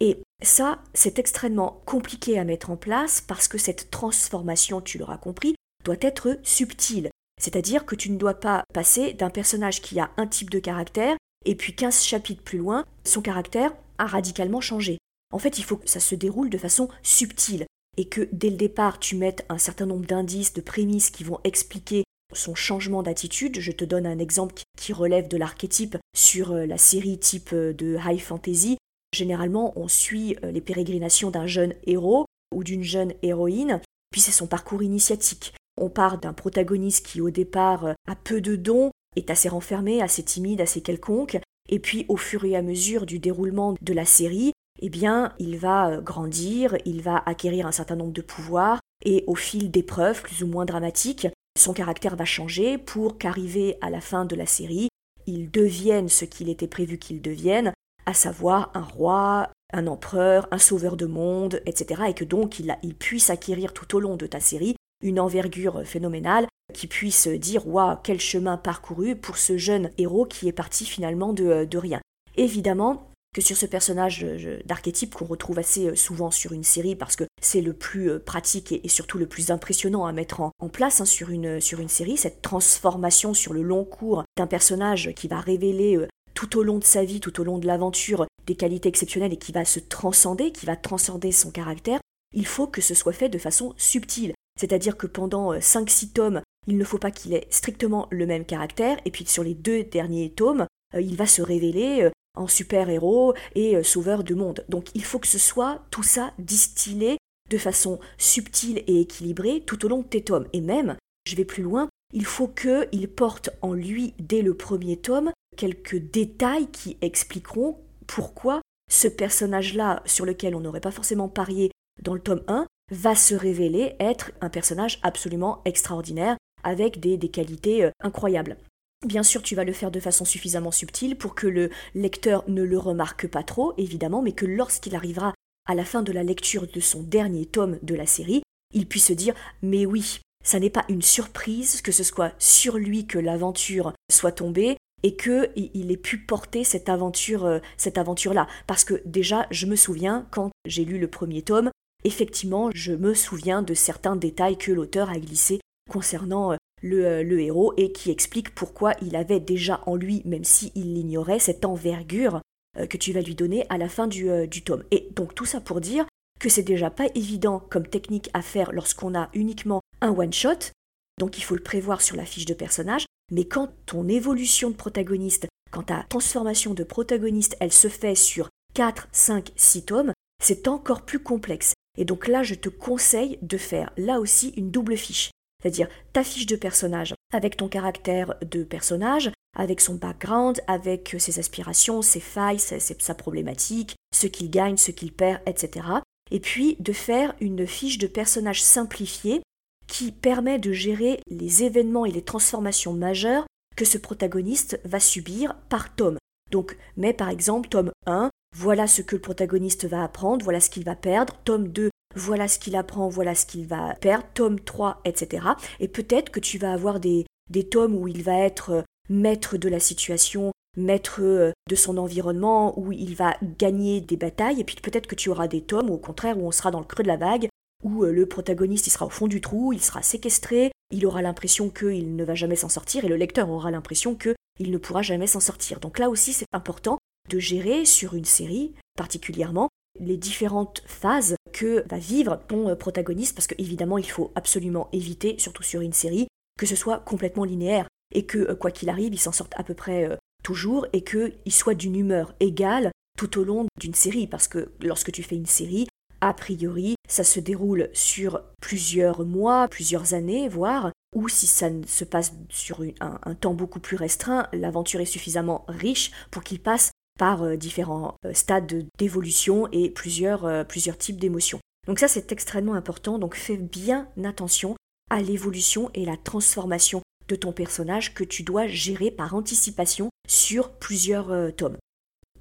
Et 0.00 0.18
ça, 0.42 0.82
c'est 0.94 1.18
extrêmement 1.18 1.82
compliqué 1.86 2.38
à 2.38 2.44
mettre 2.44 2.70
en 2.70 2.76
place 2.76 3.20
parce 3.20 3.46
que 3.46 3.58
cette 3.58 3.90
transformation, 3.90 4.80
tu 4.80 4.98
l'auras 4.98 5.18
compris, 5.18 5.54
doit 5.84 5.96
être 6.00 6.38
subtile. 6.42 7.10
C'est-à-dire 7.40 7.84
que 7.84 7.94
tu 7.94 8.10
ne 8.10 8.18
dois 8.18 8.34
pas 8.34 8.64
passer 8.72 9.12
d'un 9.12 9.30
personnage 9.30 9.80
qui 9.80 10.00
a 10.00 10.10
un 10.16 10.26
type 10.26 10.50
de 10.50 10.58
caractère 10.58 11.16
et 11.44 11.54
puis 11.54 11.74
15 11.74 12.02
chapitres 12.02 12.42
plus 12.42 12.58
loin, 12.58 12.84
son 13.04 13.20
caractère 13.20 13.72
a 13.98 14.06
radicalement 14.06 14.60
changé. 14.60 14.98
En 15.32 15.38
fait, 15.38 15.58
il 15.58 15.64
faut 15.64 15.76
que 15.76 15.88
ça 15.88 16.00
se 16.00 16.14
déroule 16.14 16.50
de 16.50 16.58
façon 16.58 16.88
subtile 17.02 17.66
et 17.96 18.06
que 18.06 18.28
dès 18.32 18.50
le 18.50 18.56
départ, 18.56 18.98
tu 18.98 19.16
mettes 19.16 19.44
un 19.48 19.58
certain 19.58 19.86
nombre 19.86 20.06
d'indices, 20.06 20.52
de 20.52 20.60
prémices 20.60 21.10
qui 21.10 21.24
vont 21.24 21.40
expliquer 21.44 22.04
son 22.34 22.54
changement 22.54 23.02
d'attitude. 23.02 23.60
Je 23.60 23.72
te 23.72 23.84
donne 23.84 24.06
un 24.06 24.18
exemple 24.18 24.54
qui 24.76 24.92
relève 24.92 25.28
de 25.28 25.36
l'archétype 25.36 25.98
sur 26.16 26.52
euh, 26.52 26.66
la 26.66 26.78
série 26.78 27.18
type 27.18 27.50
euh, 27.52 27.72
de 27.72 27.98
high 28.04 28.20
fantasy. 28.20 28.78
Généralement, 29.14 29.72
on 29.76 29.88
suit 29.88 30.36
euh, 30.42 30.50
les 30.50 30.62
pérégrinations 30.62 31.30
d'un 31.30 31.46
jeune 31.46 31.74
héros 31.86 32.24
ou 32.54 32.64
d'une 32.64 32.82
jeune 32.82 33.12
héroïne, 33.22 33.80
puis 34.10 34.20
c'est 34.20 34.32
son 34.32 34.46
parcours 34.46 34.82
initiatique. 34.82 35.54
On 35.78 35.90
part 35.90 36.18
d'un 36.18 36.32
protagoniste 36.32 37.06
qui 37.06 37.20
au 37.20 37.30
départ 37.30 37.94
a 38.06 38.16
peu 38.16 38.40
de 38.40 38.56
dons, 38.56 38.90
est 39.16 39.30
assez 39.30 39.48
renfermé, 39.48 40.02
assez 40.02 40.22
timide, 40.22 40.60
assez 40.60 40.82
quelconque, 40.82 41.38
et 41.68 41.78
puis 41.78 42.04
au 42.08 42.16
fur 42.16 42.44
et 42.44 42.56
à 42.56 42.62
mesure 42.62 43.06
du 43.06 43.18
déroulement 43.18 43.74
de 43.80 43.92
la 43.94 44.04
série, 44.04 44.52
eh 44.80 44.88
bien, 44.88 45.32
il 45.38 45.58
va 45.58 45.90
euh, 45.90 46.00
grandir, 46.00 46.76
il 46.84 47.02
va 47.02 47.22
acquérir 47.26 47.66
un 47.66 47.72
certain 47.72 47.96
nombre 47.96 48.12
de 48.12 48.22
pouvoirs, 48.22 48.80
et 49.04 49.24
au 49.26 49.34
fil 49.34 49.70
d'épreuves 49.70 50.22
plus 50.22 50.42
ou 50.42 50.46
moins 50.46 50.64
dramatiques, 50.64 51.28
son 51.58 51.72
caractère 51.72 52.16
va 52.16 52.24
changer 52.24 52.78
pour 52.78 53.18
qu'arrivé 53.18 53.76
à 53.80 53.90
la 53.90 54.00
fin 54.00 54.24
de 54.24 54.34
la 54.34 54.46
série, 54.46 54.88
il 55.26 55.50
devienne 55.50 56.08
ce 56.08 56.24
qu'il 56.24 56.48
était 56.48 56.66
prévu 56.66 56.98
qu'il 56.98 57.20
devienne, 57.20 57.72
à 58.06 58.14
savoir 58.14 58.70
un 58.74 58.82
roi, 58.82 59.50
un 59.72 59.86
empereur, 59.86 60.48
un 60.50 60.58
sauveur 60.58 60.96
de 60.96 61.06
monde, 61.06 61.62
etc. 61.66 62.02
Et 62.08 62.14
que 62.14 62.24
donc 62.24 62.58
il, 62.58 62.94
puisse 62.94 63.30
acquérir 63.30 63.72
tout 63.72 63.96
au 63.96 64.00
long 64.00 64.16
de 64.16 64.26
ta 64.26 64.40
série 64.40 64.76
une 65.02 65.20
envergure 65.20 65.82
phénoménale 65.84 66.46
qui 66.72 66.86
puisse 66.86 67.28
dire 67.28 67.66
Waouh, 67.66 67.96
quel 68.02 68.20
chemin 68.20 68.56
parcouru 68.56 69.16
pour 69.16 69.36
ce 69.36 69.56
jeune 69.56 69.90
héros 69.98 70.26
qui 70.26 70.48
est 70.48 70.52
parti 70.52 70.84
finalement 70.84 71.34
euh, 71.40 71.64
de 71.64 71.78
rien. 71.78 72.00
Évidemment, 72.36 73.11
que 73.32 73.40
sur 73.40 73.56
ce 73.56 73.66
personnage 73.66 74.26
d'archétype 74.66 75.14
qu'on 75.14 75.24
retrouve 75.24 75.58
assez 75.58 75.88
euh, 75.88 75.96
souvent 75.96 76.30
sur 76.30 76.52
une 76.52 76.64
série 76.64 76.94
parce 76.94 77.16
que 77.16 77.24
c'est 77.40 77.62
le 77.62 77.72
plus 77.72 78.10
euh, 78.10 78.18
pratique 78.18 78.72
et 78.72 78.88
surtout 78.88 79.16
le 79.16 79.26
plus 79.26 79.50
impressionnant 79.50 80.04
à 80.04 80.12
mettre 80.12 80.40
en, 80.40 80.68
place 80.68 81.00
hein, 81.00 81.06
sur, 81.06 81.30
une, 81.30 81.60
sur 81.60 81.80
une 81.80 81.88
série, 81.88 82.16
cette 82.16 82.42
transformation 82.42 83.32
sur 83.32 83.54
le 83.54 83.62
long 83.62 83.84
cours 83.84 84.24
d'un 84.36 84.46
personnage 84.46 85.12
qui 85.14 85.28
va 85.28 85.40
révéler 85.40 85.96
euh, 85.96 86.06
tout 86.34 86.58
au 86.58 86.62
long 86.62 86.78
de 86.78 86.84
sa 86.84 87.04
vie, 87.04 87.20
tout 87.20 87.40
au 87.40 87.44
long 87.44 87.58
de 87.58 87.66
l'aventure, 87.66 88.26
des 88.46 88.54
qualités 88.54 88.88
exceptionnelles 88.88 89.32
et 89.32 89.38
qui 89.38 89.52
va 89.52 89.64
se 89.64 89.80
transcender, 89.80 90.52
qui 90.52 90.66
va 90.66 90.76
transcender 90.76 91.32
son 91.32 91.50
caractère, 91.50 92.00
il 92.34 92.46
faut 92.46 92.66
que 92.66 92.80
ce 92.80 92.94
soit 92.94 93.12
fait 93.12 93.28
de 93.28 93.38
façon 93.38 93.74
subtile. 93.76 94.32
C'est-à-dire 94.58 94.96
que 94.96 95.06
pendant 95.06 95.54
5-6 95.54 96.12
tomes, 96.12 96.42
il 96.66 96.76
ne 96.76 96.84
faut 96.84 96.98
pas 96.98 97.10
qu'il 97.10 97.34
ait 97.34 97.46
strictement 97.50 98.08
le 98.10 98.26
même 98.26 98.44
caractère, 98.44 98.98
et 99.04 99.10
puis 99.10 99.26
sur 99.26 99.42
les 99.42 99.54
deux 99.54 99.84
derniers 99.84 100.30
tomes, 100.30 100.66
il 100.98 101.16
va 101.16 101.26
se 101.26 101.42
révéler 101.42 102.10
en 102.34 102.46
super-héros 102.46 103.34
et 103.54 103.76
euh, 103.76 103.82
sauveur 103.82 104.24
de 104.24 104.34
monde. 104.34 104.64
Donc 104.68 104.88
il 104.94 105.04
faut 105.04 105.18
que 105.18 105.26
ce 105.26 105.38
soit 105.38 105.82
tout 105.90 106.02
ça 106.02 106.32
distillé 106.38 107.18
de 107.50 107.58
façon 107.58 107.98
subtile 108.18 108.82
et 108.86 109.00
équilibrée 109.00 109.62
tout 109.66 109.84
au 109.84 109.88
long 109.88 109.98
de 109.98 110.06
tes 110.06 110.22
tomes. 110.22 110.46
Et 110.52 110.60
même, 110.60 110.96
je 111.26 111.36
vais 111.36 111.44
plus 111.44 111.62
loin, 111.62 111.88
il 112.12 112.24
faut 112.24 112.48
qu'il 112.48 113.08
porte 113.08 113.50
en 113.60 113.72
lui, 113.72 114.14
dès 114.18 114.42
le 114.42 114.54
premier 114.54 114.96
tome, 114.96 115.32
quelques 115.56 115.96
détails 115.96 116.68
qui 116.68 116.96
expliqueront 117.00 117.78
pourquoi 118.06 118.60
ce 118.90 119.08
personnage-là, 119.08 120.02
sur 120.04 120.26
lequel 120.26 120.54
on 120.54 120.60
n'aurait 120.60 120.80
pas 120.80 120.90
forcément 120.90 121.28
parié 121.28 121.70
dans 122.02 122.14
le 122.14 122.20
tome 122.20 122.42
1, 122.48 122.66
va 122.90 123.14
se 123.14 123.34
révéler 123.34 123.96
être 124.00 124.32
un 124.40 124.50
personnage 124.50 124.98
absolument 125.02 125.62
extraordinaire, 125.64 126.36
avec 126.62 127.00
des, 127.00 127.16
des 127.16 127.28
qualités 127.28 127.84
euh, 127.84 127.90
incroyables. 128.00 128.56
Bien 129.04 129.24
sûr, 129.24 129.42
tu 129.42 129.56
vas 129.56 129.64
le 129.64 129.72
faire 129.72 129.90
de 129.90 129.98
façon 129.98 130.24
suffisamment 130.24 130.70
subtile 130.70 131.16
pour 131.16 131.34
que 131.34 131.48
le 131.48 131.70
lecteur 131.94 132.44
ne 132.46 132.62
le 132.62 132.78
remarque 132.78 133.26
pas 133.26 133.42
trop, 133.42 133.74
évidemment, 133.76 134.22
mais 134.22 134.32
que 134.32 134.46
lorsqu'il 134.46 134.94
arrivera 134.94 135.34
à 135.66 135.74
la 135.74 135.84
fin 135.84 136.02
de 136.02 136.12
la 136.12 136.22
lecture 136.22 136.68
de 136.68 136.80
son 136.80 137.02
dernier 137.02 137.46
tome 137.46 137.78
de 137.82 137.96
la 137.96 138.06
série, 138.06 138.42
il 138.72 138.86
puisse 138.86 139.06
se 139.06 139.12
dire 139.12 139.34
Mais 139.60 139.86
oui, 139.86 140.20
ça 140.44 140.60
n'est 140.60 140.70
pas 140.70 140.84
une 140.88 141.02
surprise 141.02 141.82
que 141.82 141.90
ce 141.92 142.04
soit 142.04 142.32
sur 142.38 142.76
lui 142.76 143.06
que 143.06 143.18
l'aventure 143.18 143.92
soit 144.10 144.32
tombée 144.32 144.76
et 145.02 145.16
qu'il 145.16 145.90
ait 145.90 145.96
pu 145.96 146.18
porter 146.18 146.62
cette 146.62 146.88
aventure 146.88 147.44
euh, 147.44 147.58
cette 147.76 147.98
aventure 147.98 148.34
là 148.34 148.46
parce 148.68 148.84
que 148.84 149.02
déjà 149.04 149.48
je 149.50 149.66
me 149.66 149.74
souviens 149.74 150.28
quand 150.30 150.52
j'ai 150.64 150.84
lu 150.84 150.98
le 150.98 151.08
premier 151.08 151.42
tome 151.42 151.70
effectivement 152.04 152.70
je 152.72 152.92
me 152.92 153.12
souviens 153.12 153.62
de 153.62 153.74
certains 153.74 154.14
détails 154.14 154.58
que 154.58 154.70
l'auteur 154.70 155.10
a 155.10 155.18
glissés 155.18 155.58
concernant 155.90 156.56
euh, 156.84 157.22
le, 157.22 157.40
héros 157.40 157.72
et 157.76 157.92
qui 157.92 158.10
explique 158.10 158.54
pourquoi 158.54 158.94
il 159.02 159.14
avait 159.14 159.40
déjà 159.40 159.80
en 159.86 159.94
lui, 159.94 160.22
même 160.24 160.44
s'il 160.44 160.94
l'ignorait, 160.94 161.38
cette 161.38 161.64
envergure 161.64 162.40
euh, 162.78 162.86
que 162.86 162.96
tu 162.96 163.12
vas 163.12 163.20
lui 163.20 163.34
donner 163.34 163.66
à 163.68 163.78
la 163.78 163.88
fin 163.88 164.06
du, 164.06 164.30
euh, 164.30 164.46
du 164.46 164.62
tome. 164.62 164.84
Et 164.90 165.08
donc 165.14 165.34
tout 165.34 165.44
ça 165.44 165.60
pour 165.60 165.80
dire 165.80 166.06
que 166.40 166.48
c'est 166.48 166.62
déjà 166.62 166.90
pas 166.90 167.06
évident 167.14 167.60
comme 167.70 167.86
technique 167.86 168.30
à 168.34 168.42
faire 168.42 168.72
lorsqu'on 168.72 169.14
a 169.14 169.30
uniquement 169.32 169.80
un 170.00 170.10
one-shot, 170.10 170.72
donc 171.20 171.38
il 171.38 171.42
faut 171.42 171.54
le 171.54 171.62
prévoir 171.62 172.00
sur 172.00 172.16
la 172.16 172.24
fiche 172.24 172.46
de 172.46 172.54
personnage, 172.54 173.06
mais 173.30 173.44
quand 173.44 173.70
ton 173.86 174.08
évolution 174.08 174.70
de 174.70 174.74
protagoniste, 174.74 175.46
quand 175.70 175.84
ta 175.84 176.04
transformation 176.08 176.74
de 176.74 176.82
protagoniste, 176.82 177.56
elle 177.60 177.72
se 177.72 177.88
fait 177.88 178.16
sur 178.16 178.48
4, 178.74 179.08
5, 179.12 179.52
6 179.54 179.84
tomes, 179.84 180.12
c'est 180.42 180.66
encore 180.66 181.02
plus 181.02 181.20
complexe. 181.20 181.74
Et 181.96 182.04
donc 182.04 182.26
là, 182.26 182.42
je 182.42 182.54
te 182.54 182.68
conseille 182.68 183.38
de 183.42 183.56
faire 183.56 183.92
là 183.96 184.18
aussi 184.18 184.48
une 184.56 184.70
double 184.70 184.96
fiche 184.96 185.30
c'est-à-dire 185.62 185.88
ta 186.12 186.24
fiche 186.24 186.46
de 186.46 186.56
personnage 186.56 187.14
avec 187.32 187.56
ton 187.56 187.68
caractère 187.68 188.34
de 188.42 188.64
personnage, 188.64 189.30
avec 189.56 189.80
son 189.80 189.94
background, 189.94 190.60
avec 190.66 191.16
ses 191.18 191.38
aspirations, 191.38 192.02
ses 192.02 192.20
failles, 192.20 192.58
sa, 192.58 193.14
problématique, 193.14 193.94
ce 194.14 194.26
qu'il 194.26 194.50
gagne, 194.50 194.76
ce 194.76 194.90
qu'il 194.90 195.12
perd, 195.12 195.40
etc. 195.46 195.86
Et 196.30 196.40
puis 196.40 196.76
de 196.80 196.92
faire 196.92 197.34
une 197.40 197.66
fiche 197.66 197.98
de 197.98 198.06
personnage 198.06 198.62
simplifiée 198.62 199.42
qui 199.86 200.12
permet 200.12 200.58
de 200.58 200.72
gérer 200.72 201.20
les 201.28 201.64
événements 201.64 202.06
et 202.06 202.12
les 202.12 202.22
transformations 202.22 202.94
majeures 202.94 203.46
que 203.76 203.84
ce 203.84 203.98
protagoniste 203.98 204.80
va 204.84 205.00
subir 205.00 205.54
par 205.68 205.94
tome. 205.94 206.18
Donc, 206.50 206.76
mais 206.96 207.12
par 207.12 207.28
exemple, 207.28 207.68
tome 207.68 207.90
1, 208.06 208.30
voilà 208.54 208.86
ce 208.86 209.02
que 209.02 209.16
le 209.16 209.22
protagoniste 209.22 209.86
va 209.86 210.04
apprendre, 210.04 210.44
voilà 210.44 210.60
ce 210.60 210.70
qu'il 210.70 210.84
va 210.84 210.94
perdre. 210.94 211.34
Tome 211.44 211.68
2, 211.68 211.90
voilà 212.14 212.48
ce 212.48 212.58
qu'il 212.58 212.76
apprend, 212.76 213.08
voilà 213.08 213.34
ce 213.34 213.46
qu'il 213.46 213.66
va 213.66 213.94
perdre, 214.00 214.26
tome 214.34 214.60
3, 214.60 215.00
etc. 215.04 215.46
Et 215.80 215.88
peut-être 215.88 216.30
que 216.30 216.40
tu 216.40 216.58
vas 216.58 216.72
avoir 216.72 217.00
des, 217.00 217.26
des 217.50 217.64
tomes 217.64 217.94
où 217.94 218.08
il 218.08 218.22
va 218.22 218.38
être 218.38 218.70
euh, 218.70 218.82
maître 219.08 219.56
de 219.56 219.68
la 219.68 219.80
situation, 219.80 220.52
maître 220.76 221.20
euh, 221.20 221.52
de 221.68 221.74
son 221.74 221.98
environnement, 221.98 222.78
où 222.78 222.92
il 222.92 223.14
va 223.14 223.36
gagner 223.58 224.00
des 224.00 224.16
batailles, 224.16 224.60
et 224.60 224.64
puis 224.64 224.76
peut-être 224.82 225.06
que 225.06 225.14
tu 225.14 225.28
auras 225.28 225.48
des 225.48 225.60
tomes, 225.60 225.90
au 225.90 225.98
contraire, 225.98 226.38
où 226.38 226.46
on 226.46 226.52
sera 226.52 226.70
dans 226.70 226.80
le 226.80 226.86
creux 226.86 227.02
de 227.02 227.08
la 227.08 227.16
vague, 227.16 227.48
où 227.84 228.04
euh, 228.04 228.12
le 228.12 228.26
protagoniste 228.26 228.88
sera 228.88 229.06
au 229.06 229.10
fond 229.10 229.26
du 229.26 229.40
trou, 229.40 229.72
il 229.72 229.82
sera 229.82 230.02
séquestré, 230.02 230.72
il 230.90 231.06
aura 231.06 231.22
l'impression 231.22 231.70
qu'il 231.70 232.16
ne 232.16 232.24
va 232.24 232.34
jamais 232.34 232.56
s'en 232.56 232.68
sortir, 232.68 233.04
et 233.04 233.08
le 233.08 233.16
lecteur 233.16 233.50
aura 233.50 233.70
l'impression 233.70 234.14
qu'il 234.14 234.70
ne 234.70 234.78
pourra 234.78 235.02
jamais 235.02 235.26
s'en 235.26 235.40
sortir. 235.40 235.80
Donc 235.80 235.98
là 235.98 236.08
aussi, 236.08 236.32
c'est 236.32 236.46
important 236.52 236.98
de 237.28 237.38
gérer 237.38 237.84
sur 237.84 238.14
une 238.14 238.24
série 238.24 238.72
particulièrement 238.96 239.68
les 240.00 240.16
différentes 240.16 240.82
phases 240.86 241.36
que 241.52 241.84
va 241.88 241.98
vivre 241.98 242.40
ton 242.48 242.68
euh, 242.68 242.74
protagoniste, 242.74 243.34
parce 243.34 243.46
qu'évidemment, 243.46 243.98
il 243.98 244.10
faut 244.10 244.32
absolument 244.34 244.88
éviter, 244.92 245.36
surtout 245.38 245.62
sur 245.62 245.80
une 245.80 245.92
série, 245.92 246.28
que 246.58 246.66
ce 246.66 246.76
soit 246.76 246.98
complètement 246.98 247.44
linéaire 247.44 247.88
et 248.14 248.24
que, 248.24 248.38
euh, 248.38 248.54
quoi 248.54 248.70
qu'il 248.70 248.88
arrive, 248.88 249.14
il 249.14 249.18
s'en 249.18 249.32
sorte 249.32 249.52
à 249.56 249.62
peu 249.62 249.74
près 249.74 250.08
euh, 250.08 250.16
toujours 250.42 250.86
et 250.92 251.02
qu'il 251.02 251.52
soit 251.52 251.74
d'une 251.74 251.96
humeur 251.96 252.34
égale 252.40 252.90
tout 253.18 253.38
au 253.38 253.44
long 253.44 253.66
d'une 253.78 253.94
série. 253.94 254.26
Parce 254.26 254.48
que 254.48 254.72
lorsque 254.80 255.12
tu 255.12 255.22
fais 255.22 255.36
une 255.36 255.46
série, 255.46 255.86
a 256.20 256.34
priori, 256.34 256.94
ça 257.08 257.24
se 257.24 257.40
déroule 257.40 257.88
sur 257.92 258.42
plusieurs 258.60 259.24
mois, 259.24 259.68
plusieurs 259.68 260.14
années, 260.14 260.48
voire, 260.48 260.92
ou 261.14 261.28
si 261.28 261.46
ça 261.46 261.68
se 261.86 262.04
passe 262.04 262.32
sur 262.48 262.82
un, 263.00 263.34
temps 263.34 263.54
beaucoup 263.54 263.80
plus 263.80 263.96
restreint, 263.96 264.46
l'aventure 264.52 265.00
est 265.00 265.04
suffisamment 265.04 265.64
riche 265.68 266.10
pour 266.30 266.42
qu'il 266.42 266.60
passe 266.60 266.90
par 267.22 267.44
euh, 267.44 267.54
différents 267.54 268.16
euh, 268.26 268.34
stades 268.34 268.84
d'évolution 268.98 269.68
et 269.70 269.90
plusieurs, 269.90 270.44
euh, 270.44 270.64
plusieurs 270.64 270.98
types 270.98 271.20
d'émotions. 271.20 271.60
Donc 271.86 272.00
ça 272.00 272.08
c'est 272.08 272.32
extrêmement 272.32 272.74
important, 272.74 273.20
donc 273.20 273.36
fais 273.36 273.56
bien 273.56 274.08
attention 274.24 274.74
à 275.08 275.22
l'évolution 275.22 275.88
et 275.94 276.04
la 276.04 276.16
transformation 276.16 277.00
de 277.28 277.36
ton 277.36 277.52
personnage 277.52 278.12
que 278.12 278.24
tu 278.24 278.42
dois 278.42 278.66
gérer 278.66 279.12
par 279.12 279.36
anticipation 279.36 280.10
sur 280.26 280.72
plusieurs 280.72 281.54
tomes. 281.54 281.76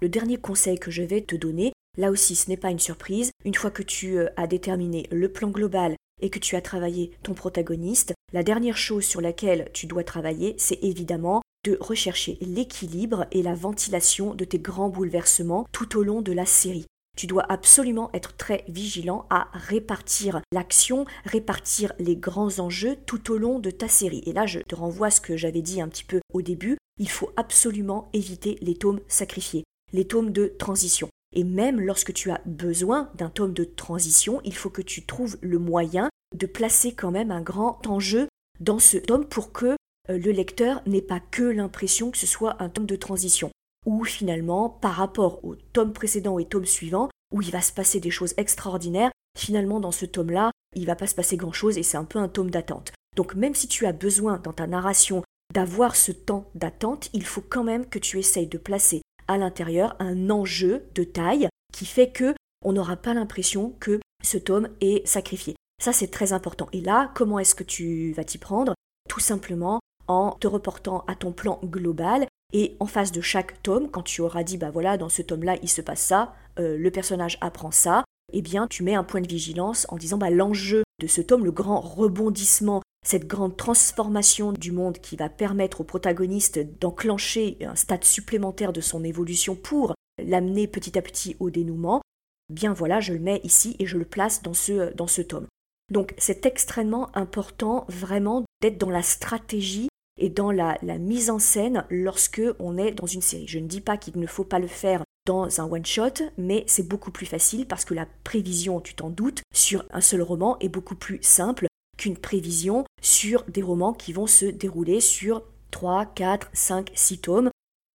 Le 0.02 0.10
dernier 0.10 0.38
conseil 0.38 0.80
que 0.80 0.90
je 0.90 1.04
vais 1.04 1.22
te 1.22 1.36
donner, 1.36 1.74
Là 1.98 2.10
aussi, 2.10 2.38
ce 2.38 2.50
n'est 2.50 2.56
pas 2.56 2.72
une 2.72 2.80
surprise. 2.80 3.32
Une 3.44 3.54
fois 3.54 3.70
que 3.70 3.84
tu 3.84 4.18
as 4.38 4.48
déterminé 4.48 5.10
le 5.12 5.28
plan 5.28 5.50
global 5.50 5.98
et 6.22 6.30
que 6.30 6.40
tu 6.40 6.56
as 6.56 6.62
travaillé 6.62 7.12
ton 7.22 7.34
protagoniste, 7.34 8.14
la 8.32 8.44
dernière 8.44 8.78
chose 8.78 9.04
sur 9.04 9.20
laquelle 9.20 9.70
tu 9.74 9.88
dois 9.88 10.06
travailler, 10.06 10.56
c'est 10.58 10.82
évidemment 10.82 11.42
de 11.64 11.78
rechercher 11.80 12.38
l'équilibre 12.42 13.28
et 13.32 13.44
la 13.44 13.56
ventilation 13.56 14.34
de 14.34 14.46
tes 14.46 14.60
grands 14.60 14.90
bouleversements 14.90 15.68
tout 15.72 15.98
au 15.98 16.04
long 16.04 16.22
de 16.22 16.32
la 16.32 16.46
série. 16.46 16.86
Tu 17.18 17.28
dois 17.28 17.46
absolument 17.50 18.10
être 18.14 18.36
très 18.38 18.64
vigilant 18.68 19.26
à 19.30 19.50
répartir 19.54 20.42
l'action, 20.54 21.06
répartir 21.26 21.94
les 22.00 22.16
grands 22.16 22.60
enjeux 22.60 22.98
tout 23.06 23.32
au 23.32 23.38
long 23.38 23.60
de 23.60 23.70
ta 23.70 23.88
série. 23.88 24.24
Et 24.26 24.34
là, 24.34 24.46
je 24.46 24.60
te 24.60 24.76
renvoie 24.76 25.08
à 25.08 25.12
ce 25.12 25.22
que 25.22 25.36
j'avais 25.36 25.62
dit 25.62 25.82
un 25.82 25.90
petit 25.90 26.06
peu 26.06 26.22
au 26.34 26.42
début, 26.42 26.78
il 26.98 27.10
faut 27.10 27.32
absolument 27.36 28.10
éviter 28.14 28.58
les 28.62 28.76
tomes 28.76 29.02
sacrifiés, 29.08 29.64
les 29.92 30.06
tomes 30.06 30.32
de 30.32 30.48
transition. 30.58 31.10
Et 31.34 31.44
même 31.44 31.80
lorsque 31.80 32.14
tu 32.14 32.32
as 32.32 32.42
besoin 32.46 33.10
d'un 33.16 33.30
tome 33.30 33.54
de 33.54 33.64
transition, 33.64 34.42
il 34.44 34.56
faut 34.56 34.70
que 34.70 34.82
tu 34.82 35.06
trouves 35.06 35.38
le 35.42 35.60
moyen 35.60 36.10
de 36.36 36.46
placer 36.46 36.94
quand 36.94 37.12
même 37.12 37.32
un 37.32 37.42
grand 37.42 37.86
enjeu 37.88 38.28
dans 38.60 38.80
ce 38.80 38.98
tome 38.98 39.26
pour 39.26 39.52
que 39.52 39.76
le 40.18 40.32
lecteur 40.32 40.82
n'ait 40.86 41.02
pas 41.02 41.20
que 41.20 41.44
l'impression 41.44 42.12
que 42.12 42.18
ce 42.18 42.28
soit 42.28 42.62
un 42.62 42.70
tome 42.70 42.86
de 42.86 42.96
transition. 42.96 43.52
Ou 43.86 44.04
finalement, 44.04 44.70
par 44.70 44.94
rapport 44.94 45.44
au 45.44 45.56
tome 45.56 45.94
précédent 45.94 46.40
et 46.40 46.46
tome 46.46 46.66
suivant, 46.66 47.10
où 47.34 47.42
il 47.42 47.52
va 47.52 47.62
se 47.62 47.74
passer 47.74 48.00
des 48.00 48.12
choses 48.12 48.34
extraordinaires, 48.38 49.12
finalement 49.38 49.80
dans 49.80 49.92
ce 49.92 50.06
tome-là, 50.06 50.52
il 50.76 50.86
va 50.86 50.96
pas 50.96 51.08
se 51.08 51.16
passer 51.16 51.38
grand-chose 51.38 51.78
et 51.78 51.84
c'est 51.84 51.98
un 51.98 52.06
peu 52.06 52.20
un 52.20 52.28
tome 52.28 52.52
d'attente. 52.52 52.92
Donc 53.16 53.36
même 53.36 53.56
si 53.56 53.68
tu 53.68 53.86
as 53.86 53.94
besoin 53.94 54.38
dans 54.38 54.54
ta 54.54 54.68
narration 54.68 55.24
d'avoir 55.54 55.96
ce 55.96 56.12
temps 56.12 56.50
d'attente, 56.56 57.10
il 57.14 57.26
faut 57.26 57.42
quand 57.42 57.64
même 57.64 57.88
que 57.88 58.00
tu 58.00 58.20
essayes 58.20 58.48
de 58.48 58.58
placer 58.58 59.02
à 59.28 59.38
l'intérieur 59.38 59.96
un 60.00 60.30
enjeu 60.30 60.86
de 60.96 61.04
taille 61.04 61.50
qui 61.74 61.86
fait 61.86 62.12
que 62.12 62.34
on 62.64 62.74
n'aura 62.74 62.96
pas 62.96 63.14
l'impression 63.14 63.76
que 63.80 64.00
ce 64.24 64.38
tome 64.38 64.70
est 64.82 65.06
sacrifié. 65.08 65.56
Ça, 65.82 65.94
c'est 65.94 66.10
très 66.10 66.32
important. 66.32 66.70
Et 66.74 66.82
là, 66.82 67.12
comment 67.16 67.40
est-ce 67.40 67.56
que 67.56 67.64
tu 67.64 68.14
vas 68.14 68.24
t'y 68.24 68.38
prendre? 68.38 68.76
Tout 69.10 69.20
simplement 69.20 69.80
en 70.12 70.32
te 70.32 70.48
reportant 70.48 71.04
à 71.08 71.16
ton 71.16 71.32
plan 71.32 71.60
global 71.64 72.28
et 72.54 72.76
en 72.80 72.86
face 72.86 73.12
de 73.12 73.22
chaque 73.22 73.64
tome, 73.64 73.90
quand 73.90 74.04
tu 74.04 74.22
auras 74.22 74.44
dit, 74.44 74.58
bah 74.58 74.72
voilà, 74.72 74.98
dans 74.98 75.10
ce 75.10 75.22
tome-là, 75.22 75.56
il 75.62 75.70
se 75.70 75.82
passe 75.82 76.02
ça, 76.02 76.34
euh, 76.60 76.78
le 76.78 76.92
personnage 76.92 77.38
apprend 77.42 77.72
ça, 77.72 78.04
eh 78.34 78.42
bien, 78.42 78.68
tu 78.68 78.84
mets 78.84 78.96
un 78.96 79.04
point 79.04 79.22
de 79.22 79.28
vigilance 79.28 79.88
en 79.90 79.98
disant, 79.98 80.18
bah 80.18 80.30
l'enjeu 80.30 80.84
de 81.00 81.08
ce 81.08 81.22
tome, 81.22 81.46
le 81.46 81.52
grand 81.52 81.80
rebondissement 81.80 82.82
cette 83.04 83.26
grande 83.26 83.58
transformation 83.58 84.52
du 84.52 84.72
monde 84.72 85.00
qui 85.00 85.16
va 85.16 85.28
permettre 85.28 85.82
au 85.82 85.84
protagoniste 85.84 86.60
d'enclencher 86.80 87.58
un 87.62 87.76
stade 87.76 88.04
supplémentaire 88.04 88.74
de 88.74 88.82
son 88.82 89.04
évolution 89.04 89.56
pour 89.56 89.96
l'amener 90.24 90.68
petit 90.68 90.98
à 90.98 91.02
petit 91.02 91.36
au 91.40 91.50
dénouement, 91.50 92.02
bien 92.50 92.74
voilà, 92.74 93.00
je 93.00 93.14
le 93.14 93.20
mets 93.20 93.42
ici 93.44 93.76
et 93.80 93.88
je 93.88 93.98
le 93.98 94.06
place 94.06 94.44
dans 94.44 94.54
ce, 94.54 94.94
dans 94.94 95.08
ce 95.08 95.22
tome. 95.22 95.48
Donc 95.90 96.14
c'est 96.18 96.46
extrêmement 96.46 97.16
important 97.18 97.86
vraiment 97.90 98.46
d'être 98.62 98.78
dans 98.78 98.90
la 98.90 99.02
stratégie 99.02 99.90
et 100.18 100.30
dans 100.30 100.52
la, 100.52 100.78
mise 101.00 101.30
en 101.30 101.40
scène 101.40 101.86
lorsque 101.90 102.42
on 102.60 102.78
est 102.78 102.92
dans 102.92 103.08
une 103.08 103.22
série. 103.22 103.48
Je 103.48 103.60
ne 103.60 103.68
dis 103.68 103.82
pas 103.82 103.98
qu'il 103.98 104.20
ne 104.20 104.28
faut 104.28 104.44
pas 104.44 104.60
le 104.60 104.68
faire 104.68 105.04
dans 105.26 105.62
un 105.62 105.66
one-shot, 105.66 106.32
mais 106.38 106.64
c'est 106.68 106.88
beaucoup 106.88 107.12
plus 107.12 107.26
facile 107.26 107.68
parce 107.68 107.86
que 107.86 107.94
la 107.94 108.08
prévision, 108.24 108.82
tu 108.82 108.96
t'en 108.96 109.10
doutes, 109.10 109.42
sur 109.54 109.86
un 109.92 110.02
seul 110.02 110.22
roman 110.22 110.58
est 110.60 110.70
beaucoup 110.70 110.96
plus 110.96 111.20
simple 111.22 111.68
qu'une 111.98 112.18
prévision 112.18 112.86
sur 113.02 113.44
des 113.44 113.62
romans 113.62 113.94
qui 113.94 114.14
vont 114.14 114.28
se 114.28 114.46
dérouler 114.46 115.02
sur 115.02 115.44
3, 115.72 116.06
4, 116.08 116.50
5, 116.54 116.92
6 116.94 117.18
tomes. 117.20 117.50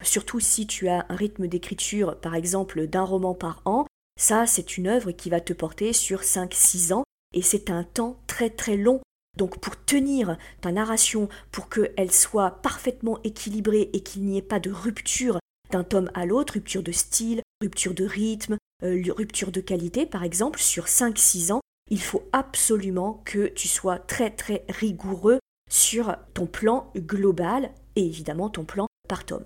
Surtout 0.03 0.41
si 0.41 0.67
tu 0.67 0.89
as 0.89 1.05
un 1.07 1.15
rythme 1.15 1.47
d'écriture, 1.47 2.19
par 2.19 2.35
exemple, 2.35 2.87
d'un 2.87 3.03
roman 3.03 3.33
par 3.33 3.61
an, 3.65 3.85
ça, 4.19 4.45
c'est 4.45 4.77
une 4.77 4.87
œuvre 4.87 5.11
qui 5.11 5.29
va 5.29 5.41
te 5.41 5.53
porter 5.53 5.93
sur 5.93 6.21
5-6 6.21 6.93
ans, 6.93 7.03
et 7.33 7.41
c'est 7.41 7.69
un 7.69 7.83
temps 7.83 8.19
très 8.27 8.49
très 8.49 8.77
long. 8.77 9.01
Donc 9.37 9.59
pour 9.59 9.83
tenir 9.83 10.37
ta 10.61 10.71
narration, 10.71 11.27
pour 11.51 11.69
qu'elle 11.69 12.11
soit 12.11 12.61
parfaitement 12.61 13.19
équilibrée 13.23 13.89
et 13.93 14.01
qu'il 14.01 14.23
n'y 14.23 14.37
ait 14.37 14.41
pas 14.41 14.59
de 14.59 14.71
rupture 14.71 15.39
d'un 15.71 15.83
tome 15.83 16.11
à 16.13 16.25
l'autre, 16.25 16.53
rupture 16.53 16.83
de 16.83 16.91
style, 16.91 17.41
rupture 17.61 17.93
de 17.95 18.05
rythme, 18.05 18.57
euh, 18.83 19.01
rupture 19.15 19.51
de 19.51 19.61
qualité 19.61 20.05
par 20.05 20.23
exemple, 20.23 20.59
sur 20.59 20.85
5-6 20.85 21.51
ans, 21.51 21.61
il 21.89 22.01
faut 22.01 22.23
absolument 22.31 23.21
que 23.25 23.47
tu 23.47 23.67
sois 23.67 23.99
très 23.99 24.29
très 24.29 24.65
rigoureux 24.69 25.39
sur 25.69 26.15
ton 26.33 26.45
plan 26.45 26.91
global 26.95 27.71
et 27.95 28.05
évidemment 28.05 28.49
ton 28.49 28.63
plan 28.63 28.87
par 29.09 29.25
tome. 29.25 29.45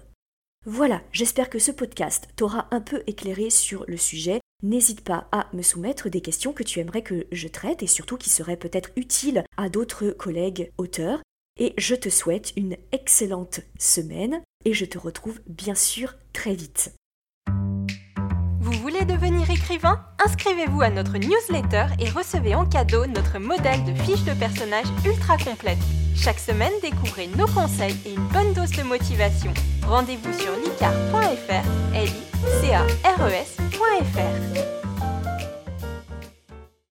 Voilà, 0.65 1.01
j'espère 1.13 1.49
que 1.49 1.59
ce 1.59 1.71
podcast 1.71 2.27
t'aura 2.35 2.67
un 2.71 2.81
peu 2.81 3.01
éclairé 3.07 3.49
sur 3.49 3.85
le 3.87 3.95
sujet. 3.95 4.41
N'hésite 4.63 5.01
pas 5.01 5.27
à 5.31 5.45
me 5.53 5.61
soumettre 5.61 6.09
des 6.09 6.21
questions 6.21 6.51
que 6.51 6.63
tu 6.63 6.79
aimerais 6.79 7.03
que 7.03 7.27
je 7.31 7.47
traite 7.47 7.83
et 7.83 7.87
surtout 7.87 8.17
qui 8.17 8.31
seraient 8.31 8.57
peut-être 8.57 8.89
utiles 8.95 9.43
à 9.55 9.69
d'autres 9.69 10.09
collègues 10.09 10.71
auteurs. 10.79 11.21
Et 11.59 11.73
je 11.77 11.93
te 11.93 12.09
souhaite 12.09 12.53
une 12.55 12.75
excellente 12.91 13.61
semaine 13.77 14.41
et 14.65 14.73
je 14.73 14.85
te 14.85 14.97
retrouve 14.97 15.39
bien 15.47 15.75
sûr 15.75 16.15
très 16.33 16.55
vite. 16.55 16.91
Vous 18.59 18.71
voulez 18.81 19.05
devenir 19.05 19.49
écrivain? 19.49 20.03
Inscrivez-vous 20.25 20.81
à 20.81 20.89
notre 20.89 21.19
newsletter 21.19 21.85
et 21.99 22.09
recevez 22.09 22.55
en 22.55 22.65
cadeau 22.65 23.05
notre 23.05 23.37
modèle 23.37 23.83
de 23.85 23.93
fiche 24.01 24.23
de 24.23 24.33
personnage 24.33 24.87
ultra 25.05 25.37
complète. 25.37 25.77
Chaque 26.15 26.39
semaine, 26.39 26.73
découvrez 26.81 27.27
nos 27.37 27.47
conseils 27.47 27.95
et 28.07 28.15
une 28.15 28.27
bonne 28.29 28.53
dose 28.53 28.71
de 28.71 28.81
motivation. 28.81 29.53
Rendez-vous 29.83 30.33
sur 30.33 30.51
licar.fr, 30.57 31.95
l 32.43 32.47
i 32.47 32.61
c 32.61 32.73
a 32.73 33.15
r 33.15 33.33
e. 33.33 34.86